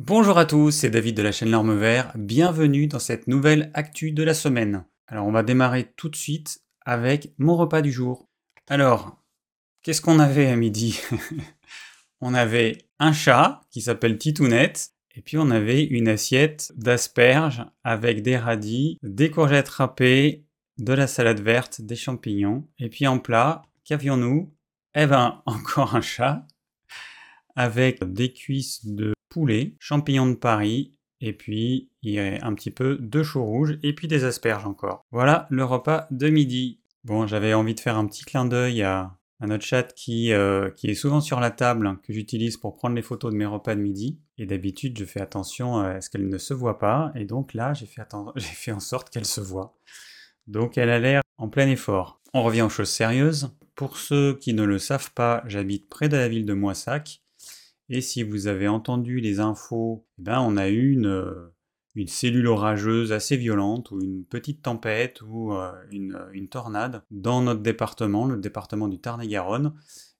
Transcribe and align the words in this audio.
Bonjour 0.00 0.38
à 0.38 0.44
tous, 0.44 0.72
c'est 0.72 0.90
David 0.90 1.16
de 1.16 1.22
la 1.22 1.30
chaîne 1.30 1.52
L'Orme 1.52 1.78
Vert. 1.78 2.10
Bienvenue 2.16 2.88
dans 2.88 2.98
cette 2.98 3.28
nouvelle 3.28 3.70
actu 3.74 4.10
de 4.10 4.24
la 4.24 4.34
semaine. 4.34 4.84
Alors, 5.06 5.24
on 5.24 5.30
va 5.30 5.44
démarrer 5.44 5.92
tout 5.96 6.08
de 6.08 6.16
suite 6.16 6.62
avec 6.84 7.32
mon 7.38 7.54
repas 7.54 7.80
du 7.80 7.92
jour. 7.92 8.28
Alors, 8.68 9.22
qu'est-ce 9.82 10.00
qu'on 10.00 10.18
avait 10.18 10.48
à 10.48 10.56
midi? 10.56 11.00
On 12.20 12.34
avait 12.34 12.78
un 12.98 13.12
chat 13.12 13.60
qui 13.70 13.82
s'appelle 13.82 14.18
Titounette, 14.18 14.90
et 15.14 15.20
puis 15.20 15.36
on 15.36 15.50
avait 15.50 15.84
une 15.84 16.08
assiette 16.08 16.72
d'asperges 16.74 17.62
avec 17.82 18.22
des 18.22 18.38
radis, 18.38 18.98
des 19.02 19.30
courgettes 19.30 19.68
râpées, 19.68 20.44
de 20.78 20.92
la 20.94 21.06
salade 21.06 21.40
verte, 21.40 21.82
des 21.82 21.96
champignons. 21.96 22.66
Et 22.78 22.88
puis 22.88 23.06
en 23.06 23.18
plat, 23.18 23.62
qu'avions-nous? 23.84 24.52
Eh 24.94 25.06
ben, 25.06 25.42
encore 25.46 25.94
un 25.94 26.00
chat 26.00 26.46
avec 27.54 28.02
des 28.02 28.32
cuisses 28.32 28.86
de 28.86 29.14
poulet, 29.34 29.74
champignons 29.80 30.28
de 30.28 30.36
Paris, 30.36 30.92
et 31.20 31.32
puis 31.32 31.90
il 32.02 32.12
y 32.12 32.20
a 32.20 32.38
un 32.46 32.54
petit 32.54 32.70
peu 32.70 32.98
de 33.00 33.22
chou 33.24 33.44
rouge, 33.44 33.80
et 33.82 33.92
puis 33.92 34.06
des 34.06 34.22
asperges 34.22 34.64
encore. 34.64 35.04
Voilà 35.10 35.48
le 35.50 35.64
repas 35.64 36.06
de 36.12 36.28
midi. 36.28 36.78
Bon, 37.02 37.26
j'avais 37.26 37.52
envie 37.52 37.74
de 37.74 37.80
faire 37.80 37.96
un 37.96 38.06
petit 38.06 38.24
clin 38.24 38.44
d'œil 38.44 38.82
à, 38.82 39.18
notre 39.40 39.64
chat 39.64 39.92
qui, 39.92 40.32
euh, 40.32 40.70
est 40.84 40.94
souvent 40.94 41.20
sur 41.20 41.40
la 41.40 41.50
table, 41.50 41.98
que 42.04 42.12
j'utilise 42.12 42.56
pour 42.56 42.76
prendre 42.76 42.94
les 42.94 43.02
photos 43.02 43.32
de 43.32 43.36
mes 43.36 43.44
repas 43.44 43.74
de 43.74 43.80
midi. 43.80 44.20
Et 44.38 44.46
d'habitude, 44.46 44.96
je 44.96 45.04
fais 45.04 45.20
attention 45.20 45.78
à 45.78 46.00
ce 46.00 46.10
qu'elle 46.10 46.28
ne 46.28 46.38
se 46.38 46.54
voit 46.54 46.78
pas, 46.78 47.10
et 47.16 47.24
donc 47.24 47.54
là, 47.54 47.74
j'ai 47.74 47.86
fait, 47.86 48.02
j'ai 48.36 48.46
fait 48.46 48.72
en 48.72 48.80
sorte 48.80 49.10
qu'elle 49.10 49.26
se 49.26 49.40
voit. 49.40 49.76
Donc 50.46 50.78
elle 50.78 50.90
a 50.90 51.00
l'air 51.00 51.22
en 51.38 51.48
plein 51.48 51.66
effort. 51.66 52.20
On 52.32 52.44
revient 52.44 52.62
aux 52.62 52.68
choses 52.68 52.90
sérieuses. 52.90 53.50
Pour 53.74 53.96
ceux 53.96 54.34
qui 54.34 54.54
ne 54.54 54.62
le 54.62 54.78
savent 54.78 55.12
pas, 55.12 55.42
j'habite 55.46 55.88
près 55.88 56.08
de 56.08 56.16
la 56.16 56.28
ville 56.28 56.46
de 56.46 56.54
Moissac, 56.54 57.23
et 57.88 58.00
si 58.00 58.22
vous 58.22 58.46
avez 58.46 58.68
entendu 58.68 59.20
les 59.20 59.40
infos, 59.40 60.06
eh 60.18 60.22
ben 60.22 60.40
on 60.40 60.56
a 60.56 60.68
eu 60.68 60.92
une, 60.92 61.06
euh, 61.06 61.54
cellule 62.06 62.46
orageuse 62.46 63.12
assez 63.12 63.36
violente, 63.36 63.90
ou 63.90 64.00
une 64.00 64.24
petite 64.24 64.62
tempête, 64.62 65.20
ou 65.22 65.52
euh, 65.52 65.70
une, 65.90 66.18
une, 66.32 66.48
tornade 66.48 67.02
dans 67.10 67.42
notre 67.42 67.60
département, 67.60 68.26
le 68.26 68.38
département 68.38 68.88
du 68.88 68.98
Tarn-et-Garonne. 68.98 69.74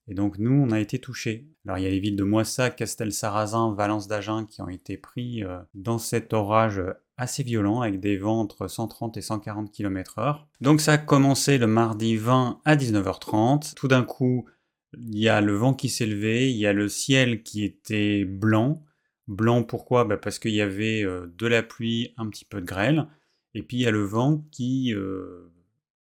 Et 0.07 0.13
donc 0.13 0.37
nous, 0.37 0.53
on 0.53 0.71
a 0.71 0.79
été 0.79 0.99
touchés. 0.99 1.49
Alors 1.65 1.79
il 1.79 1.83
y 1.83 1.87
a 1.87 1.89
les 1.89 1.99
villes 1.99 2.15
de 2.15 2.23
Moissac, 2.23 2.75
Castel-Sarrazin, 2.75 3.73
Valence 3.73 4.07
d'Agen 4.07 4.45
qui 4.45 4.61
ont 4.61 4.69
été 4.69 4.97
pris 4.97 5.43
euh, 5.43 5.57
dans 5.73 5.97
cet 5.97 6.33
orage 6.33 6.81
assez 7.17 7.43
violent 7.43 7.81
avec 7.81 7.99
des 7.99 8.17
vents 8.17 8.41
entre 8.41 8.67
130 8.67 9.17
et 9.17 9.21
140 9.21 9.71
km/h. 9.71 10.45
Donc 10.61 10.81
ça 10.81 10.93
a 10.93 10.97
commencé 10.97 11.57
le 11.57 11.67
mardi 11.67 12.17
20 12.17 12.59
à 12.65 12.75
19h30. 12.75 13.73
Tout 13.73 13.87
d'un 13.87 14.03
coup, 14.03 14.45
il 14.93 15.17
y 15.17 15.29
a 15.29 15.41
le 15.41 15.55
vent 15.55 15.73
qui 15.73 15.89
s'est 15.89 16.05
levé, 16.05 16.51
il 16.51 16.57
y 16.57 16.67
a 16.67 16.73
le 16.73 16.87
ciel 16.87 17.43
qui 17.43 17.63
était 17.63 18.25
blanc. 18.25 18.83
Blanc 19.27 19.63
pourquoi? 19.63 20.05
Bah, 20.05 20.17
Parce 20.17 20.39
qu'il 20.39 20.53
y 20.53 20.61
avait 20.61 21.03
euh, 21.03 21.27
de 21.37 21.47
la 21.47 21.63
pluie, 21.63 22.13
un 22.17 22.29
petit 22.29 22.45
peu 22.45 22.61
de 22.61 22.65
grêle, 22.65 23.07
et 23.53 23.63
puis 23.63 23.77
il 23.77 23.81
y 23.81 23.87
a 23.87 23.91
le 23.91 24.03
vent 24.03 24.45
qui 24.51 24.93
euh, 24.93 25.51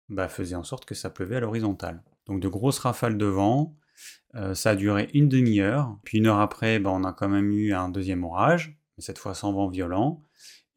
bah, 0.09 0.29
faisait 0.29 0.57
en 0.57 0.65
sorte 0.65 0.85
que 0.85 0.95
ça 0.95 1.11
pleuvait 1.11 1.37
à 1.37 1.41
l'horizontale. 1.41 2.03
Donc 2.27 2.41
de 2.41 2.49
grosses 2.49 2.79
rafales 2.79 3.19
de 3.19 3.27
vent, 3.27 3.77
euh, 4.35 4.55
ça 4.55 4.71
a 4.71 4.77
duré 4.77 5.11
une 5.15 5.29
demi-heure, 5.29 5.99
puis 6.05 6.19
une 6.19 6.27
heure 6.27 6.39
après, 6.39 6.79
bah, 6.79 6.91
on 6.93 7.05
a 7.05 7.13
quand 7.13 7.29
même 7.29 7.51
eu 7.51 7.73
un 7.73 7.89
deuxième 7.89 8.25
orage, 8.25 8.79
cette 8.99 9.19
fois 9.19 9.35
sans 9.35 9.53
vent 9.53 9.69
violent, 9.69 10.23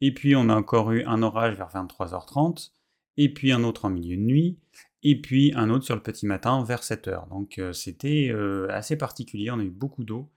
et 0.00 0.12
puis 0.12 0.34
on 0.34 0.48
a 0.48 0.54
encore 0.54 0.90
eu 0.92 1.04
un 1.04 1.22
orage 1.22 1.56
vers 1.56 1.68
23h30, 1.68 2.72
et 3.16 3.32
puis 3.32 3.52
un 3.52 3.62
autre 3.62 3.84
en 3.84 3.90
milieu 3.90 4.16
de 4.16 4.22
nuit, 4.22 4.58
et 5.04 5.20
puis 5.20 5.52
un 5.54 5.70
autre 5.70 5.84
sur 5.84 5.94
le 5.94 6.02
petit 6.02 6.26
matin 6.26 6.64
vers 6.64 6.82
7 6.82 7.08
heures. 7.08 7.26
Donc 7.28 7.58
euh, 7.58 7.72
c'était 7.72 8.30
euh, 8.30 8.66
assez 8.70 8.96
particulier, 8.96 9.50
on 9.50 9.60
a 9.60 9.64
eu 9.64 9.70
beaucoup 9.70 10.02
d'eau. 10.02 10.30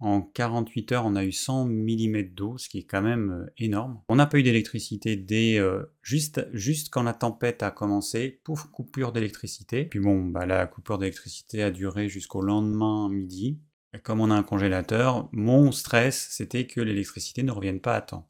En 0.00 0.22
48 0.22 0.92
heures, 0.92 1.06
on 1.06 1.14
a 1.14 1.24
eu 1.24 1.32
100 1.32 1.66
mm 1.66 2.22
d'eau, 2.34 2.58
ce 2.58 2.68
qui 2.68 2.78
est 2.78 2.84
quand 2.84 3.00
même 3.02 3.30
euh, 3.30 3.52
énorme. 3.58 4.00
On 4.08 4.16
n'a 4.16 4.26
pas 4.26 4.38
eu 4.38 4.42
d'électricité 4.42 5.16
dès 5.16 5.60
juste, 6.02 6.46
juste 6.52 6.90
quand 6.90 7.02
la 7.02 7.14
tempête 7.14 7.62
a 7.62 7.70
commencé, 7.70 8.40
pouf, 8.44 8.64
coupure 8.64 9.12
d'électricité. 9.12 9.84
Puis 9.84 10.00
bon, 10.00 10.24
bah, 10.26 10.46
la 10.46 10.66
coupure 10.66 10.98
d'électricité 10.98 11.62
a 11.62 11.70
duré 11.70 12.08
jusqu'au 12.08 12.42
lendemain 12.42 13.08
midi. 13.08 13.60
Comme 14.02 14.20
on 14.20 14.30
a 14.30 14.34
un 14.34 14.42
congélateur, 14.42 15.28
mon 15.32 15.70
stress, 15.70 16.28
c'était 16.30 16.66
que 16.66 16.80
l'électricité 16.80 17.44
ne 17.44 17.52
revienne 17.52 17.80
pas 17.80 17.94
à 17.94 18.00
temps. 18.00 18.28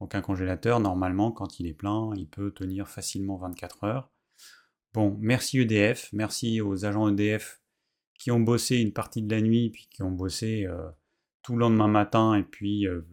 Donc 0.00 0.14
un 0.14 0.20
congélateur, 0.20 0.80
normalement, 0.80 1.30
quand 1.30 1.60
il 1.60 1.66
est 1.66 1.72
plein, 1.72 2.10
il 2.16 2.28
peut 2.28 2.50
tenir 2.50 2.88
facilement 2.88 3.36
24 3.36 3.84
heures. 3.84 4.10
Bon, 4.94 5.16
merci 5.20 5.58
EDF, 5.58 6.08
merci 6.12 6.60
aux 6.60 6.84
agents 6.84 7.08
EDF 7.08 7.60
qui 8.16 8.30
ont 8.30 8.38
bossé 8.38 8.76
une 8.76 8.92
partie 8.92 9.22
de 9.22 9.34
la 9.34 9.40
nuit, 9.40 9.70
puis 9.70 9.88
qui 9.90 10.04
ont 10.04 10.12
bossé 10.12 10.66
euh, 10.66 10.88
tout 11.42 11.54
le 11.54 11.58
lendemain 11.58 11.88
matin, 11.88 12.36
et 12.36 12.44
puis 12.44 12.86
euh, 12.86 13.04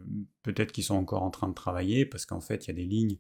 peut-être 0.44 0.72
qu'ils 0.72 0.84
sont 0.84 0.96
encore 0.96 1.24
en 1.24 1.32
train 1.32 1.48
de 1.48 1.56
travailler, 1.56 2.06
parce 2.06 2.28
qu'en 2.28 2.40
fait, 2.40 2.66
il 2.66 2.68
y 2.68 2.72
a 2.72 2.76
des 2.76 2.86
lignes 2.86 3.18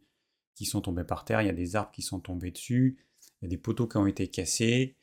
qui 0.53 0.65
sont 0.65 0.79
tombées 0.79 1.03
par 1.03 1.25
terre, 1.25 1.41
il 1.41 1.47
y 1.47 1.49
a 1.49 1.53
des 1.53 1.75
arbres 1.75 1.89
qui 1.89 2.03
sont 2.03 2.19
tombés 2.19 2.51
dessus, 2.51 2.99
il 3.41 3.45
y 3.45 3.47
a 3.47 3.49
des 3.49 3.57
poteaux 3.57 3.87
qui 3.87 3.97
ont 3.97 4.05
été 4.05 4.27
cassés, 4.27 4.95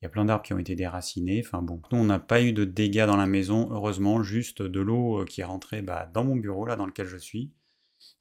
il 0.00 0.04
y 0.04 0.06
a 0.06 0.08
plein 0.08 0.24
d'arbres 0.24 0.42
qui 0.42 0.54
ont 0.54 0.58
été 0.58 0.74
déracinés. 0.74 1.42
Enfin 1.44 1.60
bon, 1.60 1.82
nous, 1.92 1.98
on 1.98 2.04
n'a 2.04 2.18
pas 2.18 2.42
eu 2.42 2.54
de 2.54 2.64
dégâts 2.64 3.04
dans 3.06 3.18
la 3.18 3.26
maison, 3.26 3.68
heureusement, 3.70 4.22
juste 4.22 4.62
de 4.62 4.80
l'eau 4.80 5.20
euh, 5.20 5.24
qui 5.26 5.42
est 5.42 5.44
rentrée 5.44 5.82
bah, 5.82 6.10
dans 6.14 6.24
mon 6.24 6.36
bureau, 6.36 6.64
là, 6.64 6.76
dans 6.76 6.86
lequel 6.86 7.06
je 7.06 7.18
suis. 7.18 7.52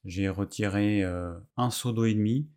J'ai 0.03 0.28
retiré 0.28 1.03
un 1.03 1.69
seau 1.72 1.91
d'eau 1.91 2.06
et 2.06 2.13
demi. 2.13 2.47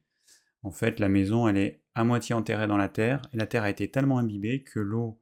En 0.64 0.70
fait, 0.70 0.98
la 0.98 1.10
maison, 1.10 1.46
elle 1.46 1.58
est 1.58 1.82
à 1.94 2.04
moitié 2.04 2.34
enterrée 2.34 2.66
dans 2.66 2.78
la 2.78 2.88
terre, 2.88 3.20
et 3.32 3.36
la 3.36 3.46
terre 3.46 3.62
a 3.62 3.70
été 3.70 3.90
tellement 3.90 4.18
imbibée 4.18 4.64
que 4.64 4.80
l'eau 4.80 5.20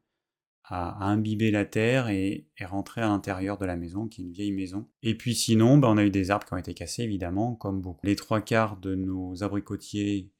a, 0.64 1.04
imbibé 1.04 1.50
la 1.50 1.64
terre 1.64 2.08
et 2.08 2.48
est 2.56 2.64
rentrée 2.64 3.02
à 3.02 3.08
l'intérieur 3.08 3.58
de 3.58 3.66
la 3.66 3.76
maison, 3.76 4.06
qui 4.06 4.22
est 4.22 4.24
une 4.24 4.32
vieille 4.32 4.52
maison. 4.52 4.88
Et 5.02 5.16
puis 5.16 5.34
sinon, 5.34 5.78
bah, 5.78 5.88
on 5.90 5.98
a 5.98 6.04
eu 6.04 6.10
des 6.10 6.30
arbres 6.30 6.46
qui 6.46 6.54
ont 6.54 6.58
été 6.58 6.74
cassés, 6.74 7.02
évidemment, 7.02 7.56
comme 7.56 7.80
beaucoup. 7.80 8.06
Les 8.06 8.14
trois 8.14 8.40
quarts 8.40 8.76
de 8.76 8.94
nos 8.94 9.42
abricotiers 9.42 10.30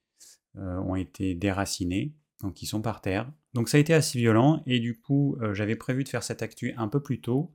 euh, 0.56 0.76
ont 0.78 0.94
été 0.94 1.34
déracinés, 1.34 2.14
donc 2.40 2.62
ils 2.62 2.66
sont 2.66 2.80
par 2.80 3.00
terre. 3.00 3.30
Donc 3.54 3.68
ça 3.68 3.78
a 3.78 3.80
été 3.80 3.94
assez 3.94 4.18
violent, 4.20 4.62
et 4.66 4.78
du 4.78 5.00
coup, 5.00 5.36
euh, 5.42 5.52
j'avais 5.52 5.76
prévu 5.76 6.04
de 6.04 6.08
faire 6.08 6.22
cette 6.22 6.42
actu 6.42 6.72
un 6.76 6.86
peu 6.86 7.02
plus 7.02 7.20
tôt, 7.20 7.52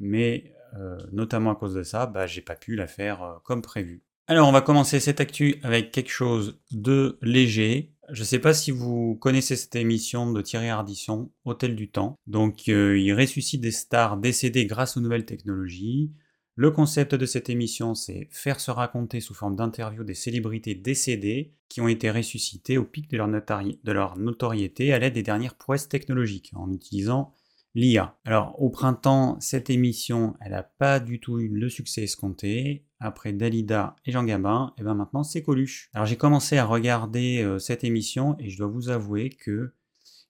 mais 0.00 0.52
euh, 0.74 0.98
notamment 1.12 1.52
à 1.52 1.54
cause 1.54 1.74
de 1.74 1.84
ça, 1.84 2.06
bah, 2.06 2.26
j'ai 2.26 2.42
pas 2.42 2.56
pu 2.56 2.74
la 2.74 2.88
faire 2.88 3.40
comme 3.44 3.62
prévu. 3.62 4.02
Alors 4.30 4.46
on 4.46 4.52
va 4.52 4.60
commencer 4.60 5.00
cette 5.00 5.22
actu 5.22 5.58
avec 5.62 5.90
quelque 5.90 6.10
chose 6.10 6.60
de 6.70 7.18
léger. 7.22 7.94
Je 8.10 8.20
ne 8.20 8.26
sais 8.26 8.38
pas 8.38 8.52
si 8.52 8.70
vous 8.70 9.16
connaissez 9.16 9.56
cette 9.56 9.74
émission 9.74 10.30
de 10.30 10.42
Thierry 10.42 10.68
Ardisson, 10.68 11.30
Hôtel 11.46 11.74
du 11.74 11.90
Temps. 11.90 12.14
Donc 12.26 12.68
euh, 12.68 12.98
il 12.98 13.14
ressuscite 13.14 13.62
des 13.62 13.70
stars 13.70 14.18
décédées 14.18 14.66
grâce 14.66 14.98
aux 14.98 15.00
nouvelles 15.00 15.24
technologies. 15.24 16.12
Le 16.56 16.70
concept 16.70 17.14
de 17.14 17.24
cette 17.24 17.48
émission, 17.48 17.94
c'est 17.94 18.28
faire 18.30 18.60
se 18.60 18.70
raconter 18.70 19.20
sous 19.20 19.32
forme 19.32 19.56
d'interview 19.56 20.04
des 20.04 20.12
célébrités 20.12 20.74
décédées 20.74 21.54
qui 21.70 21.80
ont 21.80 21.88
été 21.88 22.10
ressuscitées 22.10 22.76
au 22.76 22.84
pic 22.84 23.08
de 23.10 23.16
leur, 23.16 23.28
de 23.28 23.92
leur 23.92 24.18
notoriété 24.18 24.92
à 24.92 24.98
l'aide 24.98 25.14
des 25.14 25.22
dernières 25.22 25.54
prouesses 25.54 25.88
technologiques, 25.88 26.52
en 26.54 26.70
utilisant 26.70 27.32
l'IA. 27.74 28.18
Alors 28.26 28.60
au 28.60 28.68
printemps, 28.68 29.40
cette 29.40 29.70
émission, 29.70 30.36
elle 30.42 30.52
n'a 30.52 30.64
pas 30.64 31.00
du 31.00 31.18
tout 31.18 31.40
eu 31.40 31.48
le 31.48 31.70
succès 31.70 32.02
escompté. 32.02 32.84
Après 33.00 33.32
Dalida 33.32 33.96
et 34.04 34.12
Jean 34.12 34.24
Gabin, 34.24 34.74
et 34.78 34.82
bien 34.82 34.94
maintenant 34.94 35.22
c'est 35.22 35.42
Coluche. 35.42 35.90
Alors 35.94 36.06
j'ai 36.06 36.16
commencé 36.16 36.58
à 36.58 36.64
regarder 36.64 37.42
euh, 37.42 37.58
cette 37.58 37.84
émission 37.84 38.36
et 38.38 38.50
je 38.50 38.58
dois 38.58 38.66
vous 38.66 38.88
avouer 38.88 39.30
que 39.30 39.74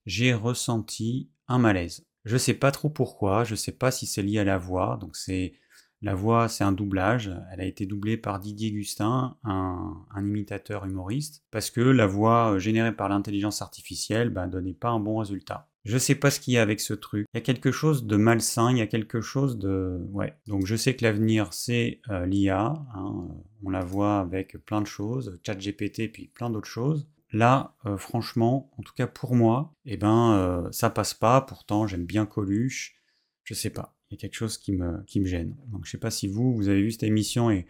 j'ai 0.06 0.34
ressenti 0.34 1.30
un 1.48 1.58
malaise. 1.58 2.06
Je 2.24 2.36
sais 2.36 2.54
pas 2.54 2.70
trop 2.70 2.90
pourquoi, 2.90 3.44
je 3.44 3.54
sais 3.54 3.72
pas 3.72 3.90
si 3.90 4.06
c'est 4.06 4.22
lié 4.22 4.40
à 4.40 4.44
la 4.44 4.58
voix, 4.58 4.98
donc 5.00 5.16
c'est 5.16 5.54
la 6.02 6.14
voix, 6.14 6.48
c'est 6.48 6.64
un 6.64 6.72
doublage. 6.72 7.32
Elle 7.52 7.60
a 7.60 7.64
été 7.64 7.84
doublée 7.86 8.16
par 8.16 8.38
Didier 8.38 8.70
Gustin, 8.70 9.36
un, 9.44 10.06
imitateur 10.16 10.84
humoriste, 10.84 11.44
parce 11.50 11.70
que 11.70 11.80
la 11.80 12.06
voix 12.06 12.52
euh, 12.52 12.58
générée 12.58 12.94
par 12.94 13.08
l'intelligence 13.08 13.62
artificielle 13.62 14.28
ne 14.28 14.34
ben, 14.34 14.46
donnait 14.46 14.74
pas 14.74 14.90
un 14.90 15.00
bon 15.00 15.16
résultat. 15.16 15.67
Je 15.84 15.96
sais 15.96 16.14
pas 16.14 16.30
ce 16.30 16.40
qu'il 16.40 16.54
y 16.54 16.58
a 16.58 16.62
avec 16.62 16.80
ce 16.80 16.92
truc. 16.92 17.26
Il 17.32 17.38
y 17.38 17.40
a 17.40 17.42
quelque 17.42 17.70
chose 17.70 18.04
de 18.06 18.16
malsain, 18.16 18.70
il 18.70 18.78
y 18.78 18.82
a 18.82 18.86
quelque 18.86 19.20
chose 19.20 19.58
de... 19.58 19.98
Ouais. 20.10 20.34
Donc 20.46 20.66
je 20.66 20.76
sais 20.76 20.94
que 20.94 21.04
l'avenir, 21.04 21.52
c'est 21.52 22.00
euh, 22.10 22.26
l'IA. 22.26 22.74
Hein. 22.94 23.28
On 23.62 23.70
la 23.70 23.84
voit 23.84 24.18
avec 24.18 24.58
plein 24.64 24.80
de 24.80 24.86
choses, 24.86 25.40
ChatGPT, 25.46 26.12
puis 26.12 26.28
plein 26.28 26.50
d'autres 26.50 26.68
choses. 26.68 27.08
Là, 27.32 27.74
euh, 27.86 27.96
franchement, 27.96 28.70
en 28.78 28.82
tout 28.82 28.94
cas 28.94 29.06
pour 29.06 29.34
moi, 29.34 29.74
eh 29.84 29.96
ben, 29.96 30.32
euh, 30.32 30.68
ça 30.72 30.90
passe 30.90 31.14
pas. 31.14 31.40
Pourtant, 31.40 31.86
j'aime 31.86 32.06
bien 32.06 32.26
Coluche. 32.26 32.96
Je 33.44 33.54
sais 33.54 33.70
pas. 33.70 33.96
Il 34.10 34.14
y 34.14 34.18
a 34.18 34.20
quelque 34.20 34.36
chose 34.36 34.58
qui 34.58 34.72
me, 34.72 35.02
qui 35.04 35.20
me 35.20 35.26
gêne. 35.26 35.56
Donc 35.68 35.84
je 35.84 35.90
sais 35.90 35.98
pas 35.98 36.10
si 36.10 36.28
vous, 36.28 36.54
vous 36.54 36.68
avez 36.68 36.82
vu 36.82 36.92
cette 36.92 37.02
émission 37.02 37.50
et 37.50 37.66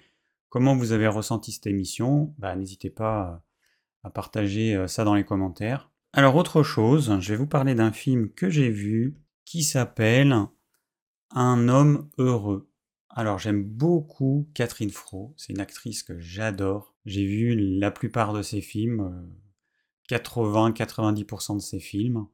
comment 0.49 0.77
vous 0.77 0.93
avez 0.93 1.09
ressenti 1.09 1.53
cette 1.53 1.67
émission. 1.67 2.35
Bah, 2.39 2.57
n'hésitez 2.57 2.91
pas 2.91 3.45
à 4.03 4.11
partager 4.11 4.87
ça 4.87 5.05
dans 5.05 5.15
les 5.15 5.25
commentaires. 5.25 5.91
Alors 6.15 6.37
autre 6.37 6.63
chose, 6.63 7.19
je 7.21 7.29
vais 7.29 7.37
vous 7.37 7.47
parler 7.47 7.75
d'un 7.75 7.93
film 7.93 8.31
que 8.31 8.49
j'ai 8.49 8.71
vu 8.71 9.19
qui 9.45 9.63
s'appelle 9.63 10.35
Un 11.31 11.69
homme 11.69 12.09
heureux. 12.17 12.71
Alors 13.11 13.39
j'aime 13.39 13.63
beaucoup 13.63 14.49
Catherine 14.55 14.91
Fro, 14.91 15.35
c'est 15.37 15.53
une 15.53 15.61
actrice 15.61 16.03
que 16.03 16.19
j'adore. 16.19 16.97
J'ai 17.05 17.27
vu 17.27 17.55
la 17.79 17.91
plupart 17.91 18.33
de 18.33 18.41
ses 18.41 18.63
films, 18.63 19.29
80-90% 20.11 21.53
euh, 21.53 21.55
de 21.57 21.61
ses 21.61 21.81
films. 21.81 22.27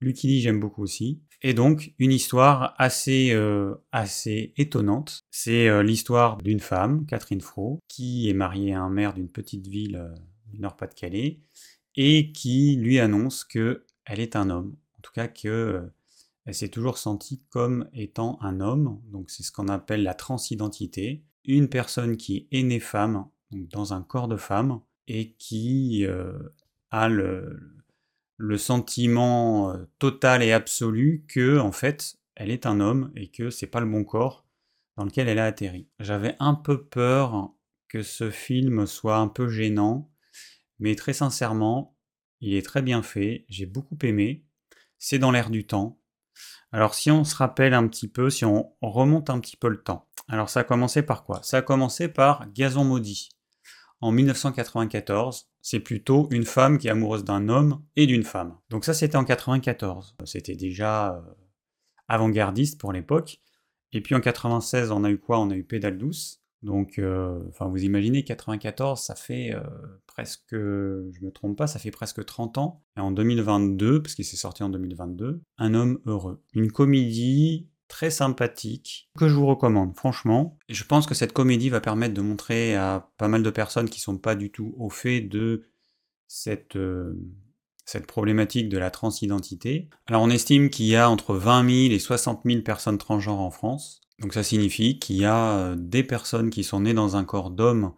Lucky 0.00 0.40
j'aime 0.40 0.58
beaucoup 0.58 0.82
aussi. 0.82 1.22
Et 1.42 1.52
donc, 1.52 1.92
une 1.98 2.12
histoire 2.12 2.74
assez, 2.78 3.30
euh, 3.32 3.74
assez 3.92 4.54
étonnante. 4.56 5.20
C'est 5.30 5.68
euh, 5.68 5.82
l'histoire 5.82 6.38
d'une 6.38 6.60
femme, 6.60 7.04
Catherine 7.04 7.42
Fro, 7.42 7.78
qui 7.88 8.30
est 8.30 8.34
mariée 8.34 8.72
à 8.72 8.80
un 8.80 8.90
maire 8.90 9.12
d'une 9.12 9.30
petite 9.30 9.66
ville 9.66 10.14
du 10.46 10.60
Nord-Pas-de-Calais, 10.60 11.40
et 12.00 12.30
qui 12.32 12.76
lui 12.76 13.00
annonce 13.00 13.44
que 13.44 13.84
elle 14.06 14.20
est 14.20 14.36
un 14.36 14.48
homme. 14.50 14.76
En 14.98 15.00
tout 15.02 15.12
cas, 15.12 15.28
que 15.28 15.82
elle 16.46 16.54
s'est 16.54 16.70
toujours 16.70 16.96
sentie 16.96 17.42
comme 17.50 17.90
étant 17.92 18.38
un 18.40 18.60
homme. 18.60 19.02
Donc, 19.10 19.28
c'est 19.28 19.42
ce 19.42 19.52
qu'on 19.52 19.68
appelle 19.68 20.02
la 20.04 20.14
transidentité. 20.14 21.24
Une 21.44 21.68
personne 21.68 22.16
qui 22.16 22.46
est 22.52 22.62
née 22.62 22.80
femme, 22.80 23.26
dans 23.50 23.92
un 23.92 24.02
corps 24.02 24.28
de 24.28 24.36
femme, 24.36 24.80
et 25.08 25.32
qui 25.34 26.06
a 26.90 27.08
le, 27.08 27.78
le 28.38 28.56
sentiment 28.56 29.72
euh, 29.72 29.84
total 29.98 30.42
et 30.42 30.52
absolu 30.52 31.24
que, 31.28 31.58
en 31.58 31.72
fait, 31.72 32.16
elle 32.36 32.50
est 32.50 32.64
un 32.64 32.80
homme 32.80 33.10
et 33.16 33.28
que 33.28 33.50
c'est 33.50 33.66
pas 33.66 33.80
le 33.80 33.90
bon 33.90 34.04
corps 34.04 34.46
dans 34.96 35.04
lequel 35.04 35.28
elle 35.28 35.40
a 35.40 35.46
atterri. 35.46 35.88
J'avais 35.98 36.36
un 36.38 36.54
peu 36.54 36.84
peur 36.84 37.52
que 37.88 38.02
ce 38.02 38.30
film 38.30 38.86
soit 38.86 39.16
un 39.16 39.28
peu 39.28 39.48
gênant, 39.48 40.10
mais 40.78 40.94
très 40.94 41.12
sincèrement, 41.12 41.96
il 42.40 42.54
est 42.54 42.64
très 42.64 42.82
bien 42.82 43.02
fait, 43.02 43.44
j'ai 43.48 43.66
beaucoup 43.66 43.98
aimé, 44.02 44.44
c'est 44.98 45.18
dans 45.18 45.30
l'air 45.30 45.50
du 45.50 45.66
temps. 45.66 46.00
Alors 46.70 46.94
si 46.94 47.10
on 47.10 47.24
se 47.24 47.34
rappelle 47.34 47.74
un 47.74 47.86
petit 47.88 48.08
peu, 48.08 48.30
si 48.30 48.44
on 48.44 48.72
remonte 48.80 49.30
un 49.30 49.40
petit 49.40 49.56
peu 49.56 49.68
le 49.68 49.82
temps, 49.82 50.08
alors 50.28 50.50
ça 50.50 50.60
a 50.60 50.64
commencé 50.64 51.02
par 51.02 51.24
quoi? 51.24 51.42
Ça 51.42 51.58
a 51.58 51.62
commencé 51.62 52.08
par 52.08 52.52
Gazon 52.52 52.84
maudit. 52.84 53.30
En 54.00 54.12
1994, 54.12 55.48
c'est 55.60 55.80
plutôt 55.80 56.28
une 56.30 56.44
femme 56.44 56.78
qui 56.78 56.86
est 56.86 56.90
amoureuse 56.90 57.24
d'un 57.24 57.48
homme 57.48 57.82
et 57.96 58.06
d'une 58.06 58.22
femme. 58.22 58.56
Donc 58.70 58.84
ça, 58.84 58.94
c'était 58.94 59.16
en 59.16 59.24
94. 59.24 60.16
C'était 60.24 60.54
déjà 60.54 61.14
euh, 61.14 61.20
avant-gardiste 62.06 62.78
pour 62.78 62.92
l'époque. 62.92 63.40
Et 63.92 64.00
puis 64.00 64.14
en 64.14 64.20
96, 64.20 64.92
on 64.92 65.02
a 65.02 65.10
eu 65.10 65.18
quoi? 65.18 65.40
On 65.40 65.50
a 65.50 65.56
eu 65.56 65.64
Pédale 65.64 65.98
douce. 65.98 66.42
Donc, 66.62 66.98
euh, 66.98 67.38
vous 67.60 67.84
imaginez, 67.84 68.24
94, 68.24 69.00
ça 69.00 69.14
fait 69.14 69.54
euh, 69.54 69.60
presque, 70.06 70.52
je 70.52 71.24
me 71.24 71.30
trompe 71.30 71.56
pas, 71.56 71.66
ça 71.66 71.78
fait 71.78 71.90
presque 71.90 72.24
30 72.24 72.58
ans. 72.58 72.82
Et 72.96 73.00
en 73.00 73.12
2022, 73.12 74.02
parce 74.02 74.14
qu'il 74.14 74.24
s'est 74.24 74.36
sorti 74.36 74.62
en 74.62 74.68
2022, 74.68 75.40
Un 75.58 75.74
homme 75.74 76.00
heureux. 76.06 76.42
Une 76.54 76.72
comédie 76.72 77.68
très 77.88 78.10
sympathique, 78.10 79.10
que 79.18 79.28
je 79.28 79.34
vous 79.34 79.46
recommande, 79.46 79.96
franchement. 79.96 80.58
Je 80.68 80.84
pense 80.84 81.06
que 81.06 81.14
cette 81.14 81.32
comédie 81.32 81.70
va 81.70 81.80
permettre 81.80 82.14
de 82.14 82.20
montrer 82.20 82.76
à 82.76 83.10
pas 83.16 83.28
mal 83.28 83.42
de 83.42 83.50
personnes 83.50 83.88
qui 83.88 84.00
sont 84.00 84.18
pas 84.18 84.34
du 84.34 84.50
tout 84.50 84.74
au 84.78 84.90
fait 84.90 85.22
de 85.22 85.64
cette, 86.26 86.76
euh, 86.76 87.18
cette 87.86 88.06
problématique 88.06 88.68
de 88.68 88.76
la 88.78 88.90
transidentité. 88.90 89.88
Alors 90.06 90.22
on 90.22 90.30
estime 90.30 90.68
qu'il 90.68 90.86
y 90.86 90.96
a 90.96 91.08
entre 91.08 91.34
20 91.34 91.86
000 91.88 91.94
et 91.94 91.98
60 91.98 92.42
000 92.44 92.62
personnes 92.62 92.98
transgenres 92.98 93.40
en 93.40 93.50
France. 93.50 94.02
Donc 94.18 94.34
ça 94.34 94.42
signifie 94.42 94.98
qu'il 94.98 95.16
y 95.16 95.24
a 95.24 95.58
euh, 95.58 95.76
des 95.76 96.02
personnes 96.02 96.50
qui 96.50 96.64
sont 96.64 96.80
nées 96.80 96.94
dans 96.94 97.16
un 97.16 97.24
corps 97.24 97.50
d'homme 97.50 97.92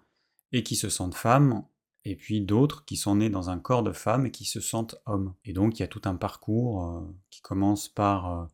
et 0.52 0.62
qui 0.62 0.76
se 0.76 0.88
sentent 0.88 1.14
femmes, 1.14 1.64
et 2.04 2.16
puis 2.16 2.40
d'autres 2.40 2.84
qui 2.84 2.96
sont 2.96 3.16
nées 3.16 3.30
dans 3.30 3.50
un 3.50 3.58
corps 3.58 3.82
de 3.82 3.92
femme 3.92 4.26
et 4.26 4.30
qui 4.30 4.44
se 4.44 4.60
sentent 4.60 4.96
hommes. 5.06 5.34
Et 5.44 5.52
donc 5.52 5.78
il 5.78 5.82
y 5.82 5.84
a 5.84 5.88
tout 5.88 6.02
un 6.04 6.16
parcours 6.16 6.84
euh, 6.84 7.00
qui 7.30 7.40
commence 7.40 7.88
par 7.88 8.48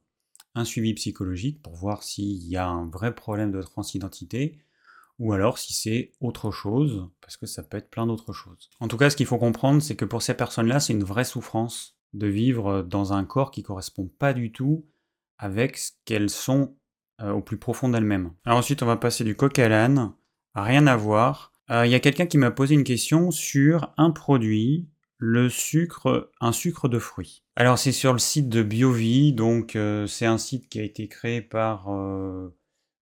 un 0.54 0.64
suivi 0.64 0.94
psychologique 0.94 1.62
pour 1.62 1.74
voir 1.74 2.02
s'il 2.02 2.46
y 2.46 2.56
a 2.56 2.66
un 2.66 2.88
vrai 2.88 3.14
problème 3.14 3.52
de 3.52 3.62
transidentité 3.62 4.58
ou 5.18 5.32
alors 5.32 5.58
si 5.58 5.72
c'est 5.72 6.12
autre 6.20 6.50
chose, 6.50 7.08
parce 7.20 7.36
que 7.36 7.46
ça 7.46 7.62
peut 7.62 7.78
être 7.78 7.90
plein 7.90 8.06
d'autres 8.06 8.32
choses. 8.32 8.68
En 8.80 8.88
tout 8.88 8.96
cas, 8.96 9.10
ce 9.10 9.16
qu'il 9.16 9.26
faut 9.26 9.38
comprendre, 9.38 9.80
c'est 9.80 9.96
que 9.96 10.04
pour 10.04 10.22
ces 10.22 10.34
personnes-là, 10.34 10.80
c'est 10.80 10.92
une 10.92 11.04
vraie 11.04 11.24
souffrance 11.24 11.96
de 12.12 12.26
vivre 12.26 12.82
dans 12.82 13.12
un 13.12 13.24
corps 13.24 13.50
qui 13.50 13.62
correspond 13.62 14.10
pas 14.18 14.34
du 14.34 14.52
tout 14.52 14.86
avec 15.38 15.78
ce 15.78 15.92
qu'elles 16.04 16.30
sont 16.30 16.76
euh, 17.20 17.32
au 17.32 17.40
plus 17.40 17.58
profond 17.58 17.88
d'elles-mêmes. 17.88 18.32
Alors 18.44 18.58
ensuite, 18.58 18.82
on 18.82 18.86
va 18.86 18.96
passer 18.96 19.24
du 19.24 19.34
coq 19.34 19.58
à 19.58 19.68
l'âne, 19.68 20.12
rien 20.54 20.86
à 20.86 20.96
voir. 20.96 21.52
Euh, 21.70 21.86
il 21.86 21.92
y 21.92 21.94
a 21.94 22.00
quelqu'un 22.00 22.26
qui 22.26 22.38
m'a 22.38 22.50
posé 22.50 22.74
une 22.74 22.84
question 22.84 23.30
sur 23.30 23.92
un 23.96 24.10
produit 24.10 24.88
le 25.18 25.48
sucre, 25.48 26.30
un 26.40 26.52
sucre 26.52 26.88
de 26.88 26.98
fruits. 26.98 27.42
Alors 27.56 27.78
c'est 27.78 27.92
sur 27.92 28.12
le 28.12 28.18
site 28.18 28.48
de 28.48 28.62
BioVie, 28.62 29.32
donc 29.32 29.76
euh, 29.76 30.06
c'est 30.06 30.26
un 30.26 30.38
site 30.38 30.68
qui 30.68 30.78
a 30.78 30.82
été 30.82 31.08
créé 31.08 31.40
par 31.40 31.88
euh, 31.88 32.54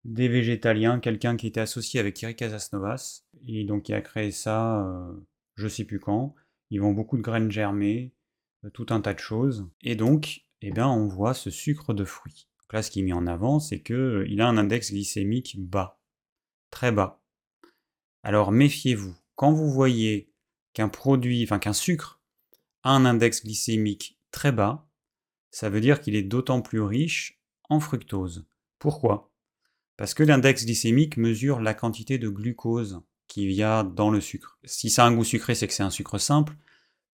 des 0.04 0.28
végétaliens, 0.28 1.00
quelqu'un 1.00 1.36
qui 1.36 1.46
était 1.46 1.60
associé 1.60 1.98
avec 1.98 2.14
Thierry 2.14 2.36
Casasnovas, 2.36 3.22
et 3.46 3.64
donc 3.64 3.84
qui 3.84 3.94
a 3.94 4.00
créé 4.00 4.30
ça, 4.30 4.86
euh, 4.86 5.12
je 5.56 5.66
sais 5.66 5.84
plus 5.84 5.98
quand. 5.98 6.34
Ils 6.70 6.80
vendent 6.80 6.96
beaucoup 6.96 7.16
de 7.16 7.22
graines 7.22 7.50
germées, 7.50 8.14
tout 8.72 8.86
un 8.90 9.00
tas 9.00 9.14
de 9.14 9.18
choses, 9.18 9.68
et 9.82 9.96
donc, 9.96 10.44
eh 10.62 10.70
bien, 10.70 10.88
on 10.88 11.06
voit 11.06 11.34
ce 11.34 11.50
sucre 11.50 11.92
de 11.92 12.04
fruits. 12.04 12.48
Donc 12.64 12.72
là, 12.72 12.82
ce 12.82 12.90
qui 12.90 13.06
est 13.06 13.12
en 13.12 13.26
avant, 13.26 13.60
c'est 13.60 13.80
que 13.80 14.24
il 14.28 14.40
a 14.40 14.48
un 14.48 14.56
index 14.56 14.90
glycémique 14.90 15.56
bas, 15.58 16.00
très 16.70 16.92
bas. 16.92 17.22
Alors 18.22 18.52
méfiez-vous. 18.52 19.14
Quand 19.36 19.52
vous 19.52 19.70
voyez 19.70 20.32
qu'un 20.72 20.88
produit, 20.88 21.42
enfin 21.44 21.58
qu'un 21.58 21.72
sucre 21.72 22.20
a 22.82 22.90
un 22.90 23.04
index 23.04 23.44
glycémique 23.44 24.18
très 24.30 24.52
bas, 24.52 24.88
ça 25.50 25.68
veut 25.68 25.80
dire 25.80 26.00
qu'il 26.00 26.16
est 26.16 26.22
d'autant 26.22 26.62
plus 26.62 26.80
riche 26.80 27.40
en 27.68 27.80
fructose. 27.80 28.46
Pourquoi? 28.78 29.30
Parce 29.96 30.14
que 30.14 30.22
l'index 30.22 30.64
glycémique 30.64 31.16
mesure 31.16 31.60
la 31.60 31.74
quantité 31.74 32.18
de 32.18 32.28
glucose 32.28 33.02
qu'il 33.28 33.52
y 33.52 33.62
a 33.62 33.84
dans 33.84 34.10
le 34.10 34.20
sucre. 34.20 34.58
Si 34.64 34.90
ça 34.90 35.04
a 35.04 35.08
un 35.08 35.14
goût 35.14 35.24
sucré, 35.24 35.54
c'est 35.54 35.68
que 35.68 35.72
c'est 35.72 35.82
un 35.82 35.90
sucre 35.90 36.18
simple. 36.18 36.56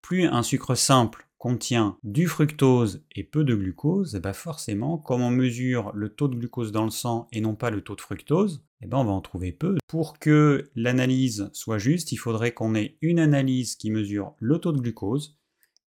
Plus 0.00 0.26
un 0.26 0.42
sucre 0.42 0.74
simple 0.74 1.28
contient 1.40 1.96
du 2.02 2.28
fructose 2.28 3.02
et 3.16 3.24
peu 3.24 3.44
de 3.44 3.54
glucose, 3.54 4.14
ben 4.22 4.34
forcément, 4.34 4.98
comme 4.98 5.22
on 5.22 5.30
mesure 5.30 5.90
le 5.94 6.10
taux 6.10 6.28
de 6.28 6.36
glucose 6.36 6.70
dans 6.70 6.84
le 6.84 6.90
sang 6.90 7.28
et 7.32 7.40
non 7.40 7.54
pas 7.54 7.70
le 7.70 7.80
taux 7.80 7.96
de 7.96 8.02
fructose, 8.02 8.62
eh 8.82 8.86
ben 8.86 8.98
on 8.98 9.04
va 9.04 9.12
en 9.12 9.22
trouver 9.22 9.50
peu. 9.50 9.78
Pour 9.88 10.18
que 10.18 10.70
l'analyse 10.76 11.48
soit 11.54 11.78
juste, 11.78 12.12
il 12.12 12.18
faudrait 12.18 12.52
qu'on 12.52 12.74
ait 12.74 12.98
une 13.00 13.18
analyse 13.18 13.76
qui 13.76 13.90
mesure 13.90 14.34
le 14.38 14.58
taux 14.58 14.72
de 14.72 14.82
glucose 14.82 15.38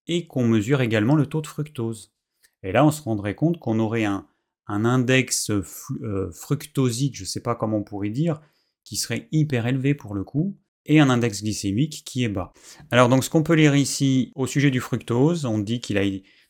et 0.07 0.25
qu'on 0.25 0.47
mesure 0.47 0.81
également 0.81 1.15
le 1.15 1.27
taux 1.27 1.41
de 1.41 1.47
fructose. 1.47 2.15
Et 2.63 2.71
là, 2.71 2.83
on 2.83 2.91
se 2.91 3.03
rendrait 3.03 3.35
compte 3.35 3.59
qu'on 3.59 3.77
aurait 3.77 4.05
un, 4.05 4.25
index 4.65 5.51
euh, 5.51 6.31
fructosique, 6.31 7.15
je 7.15 7.23
ne 7.23 7.27
sais 7.27 7.41
pas 7.41 7.53
comment 7.53 7.77
on 7.77 7.83
pourrait 7.83 8.09
dire, 8.09 8.41
qui 8.83 8.95
serait 8.95 9.27
hyper 9.31 9.67
élevé 9.67 9.93
pour 9.93 10.15
le 10.15 10.23
coup, 10.23 10.57
et 10.85 10.99
un 10.99 11.09
index 11.09 11.41
glycémique 11.41 12.03
qui 12.05 12.23
est 12.23 12.29
bas. 12.29 12.53
Alors 12.91 13.09
donc 13.09 13.23
ce 13.23 13.29
qu'on 13.29 13.43
peut 13.43 13.53
lire 13.53 13.75
ici 13.75 14.31
au 14.35 14.47
sujet 14.47 14.71
du 14.71 14.79
fructose, 14.79 15.45
on 15.45 15.59
dit 15.59 15.79
qu'il 15.79 15.97
a 15.97 16.03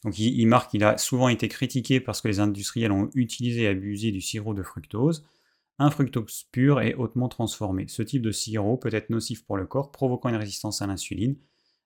donc 0.03 0.19
il, 0.19 0.45
marque 0.47 0.71
qu'il 0.71 0.83
a 0.83 0.97
souvent 0.97 1.29
été 1.29 1.47
critiqué 1.47 2.01
parce 2.01 2.21
que 2.21 2.27
les 2.27 2.39
industriels 2.39 2.91
ont 2.91 3.09
utilisé 3.15 3.63
et 3.63 3.67
abusé 3.67 4.11
du 4.11 4.19
sirop 4.19 4.53
de 4.53 4.63
fructose. 4.63 5.23
Un 5.79 5.89
fructose 5.89 6.45
pur 6.51 6.81
est 6.81 6.93
hautement 6.95 7.29
transformé. 7.29 7.85
Ce 7.87 8.03
type 8.03 8.21
de 8.21 8.31
sirop 8.31 8.77
peut 8.77 8.93
être 8.93 9.09
nocif 9.09 9.45
pour 9.45 9.55
le 9.55 9.65
corps, 9.65 9.91
provoquant 9.91 10.29
une 10.29 10.35
résistance 10.35 10.81
à 10.81 10.87
l'insuline, 10.87 11.37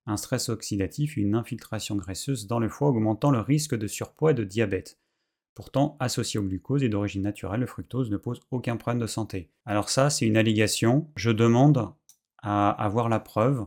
un 0.08 0.18
stress 0.18 0.50
oxydatif 0.50 1.16
une 1.16 1.36
infiltration 1.36 1.96
graisseuse 1.96 2.48
dans 2.48 2.60
le 2.60 2.70
foie, 2.70 2.90
augmentant 2.90 3.30
le 3.30 3.40
risque 3.40 3.76
de 3.76 3.88
surpoids 3.88 4.32
et 4.32 4.34
de 4.36 4.44
diabète. 4.44 5.00
Pourtant, 5.54 5.98
associé 6.00 6.40
au 6.40 6.44
glucose 6.44 6.84
et 6.84 6.90
d'origine 6.90 7.24
naturelle, 7.24 7.62
le 7.62 7.68
fructose 7.68 8.10
ne 8.10 8.18
pose 8.18 8.40
aucun 8.52 8.78
problème 8.78 9.02
de 9.02 9.08
santé. 9.08 9.50
Alors 9.66 9.90
ça, 9.90 10.10
c'est 10.10 10.26
une 10.26 10.38
allégation. 10.38 11.10
Je 11.16 11.32
demande 11.32 11.92
à 12.42 12.70
avoir 12.70 13.10
la 13.10 13.20
preuve, 13.20 13.66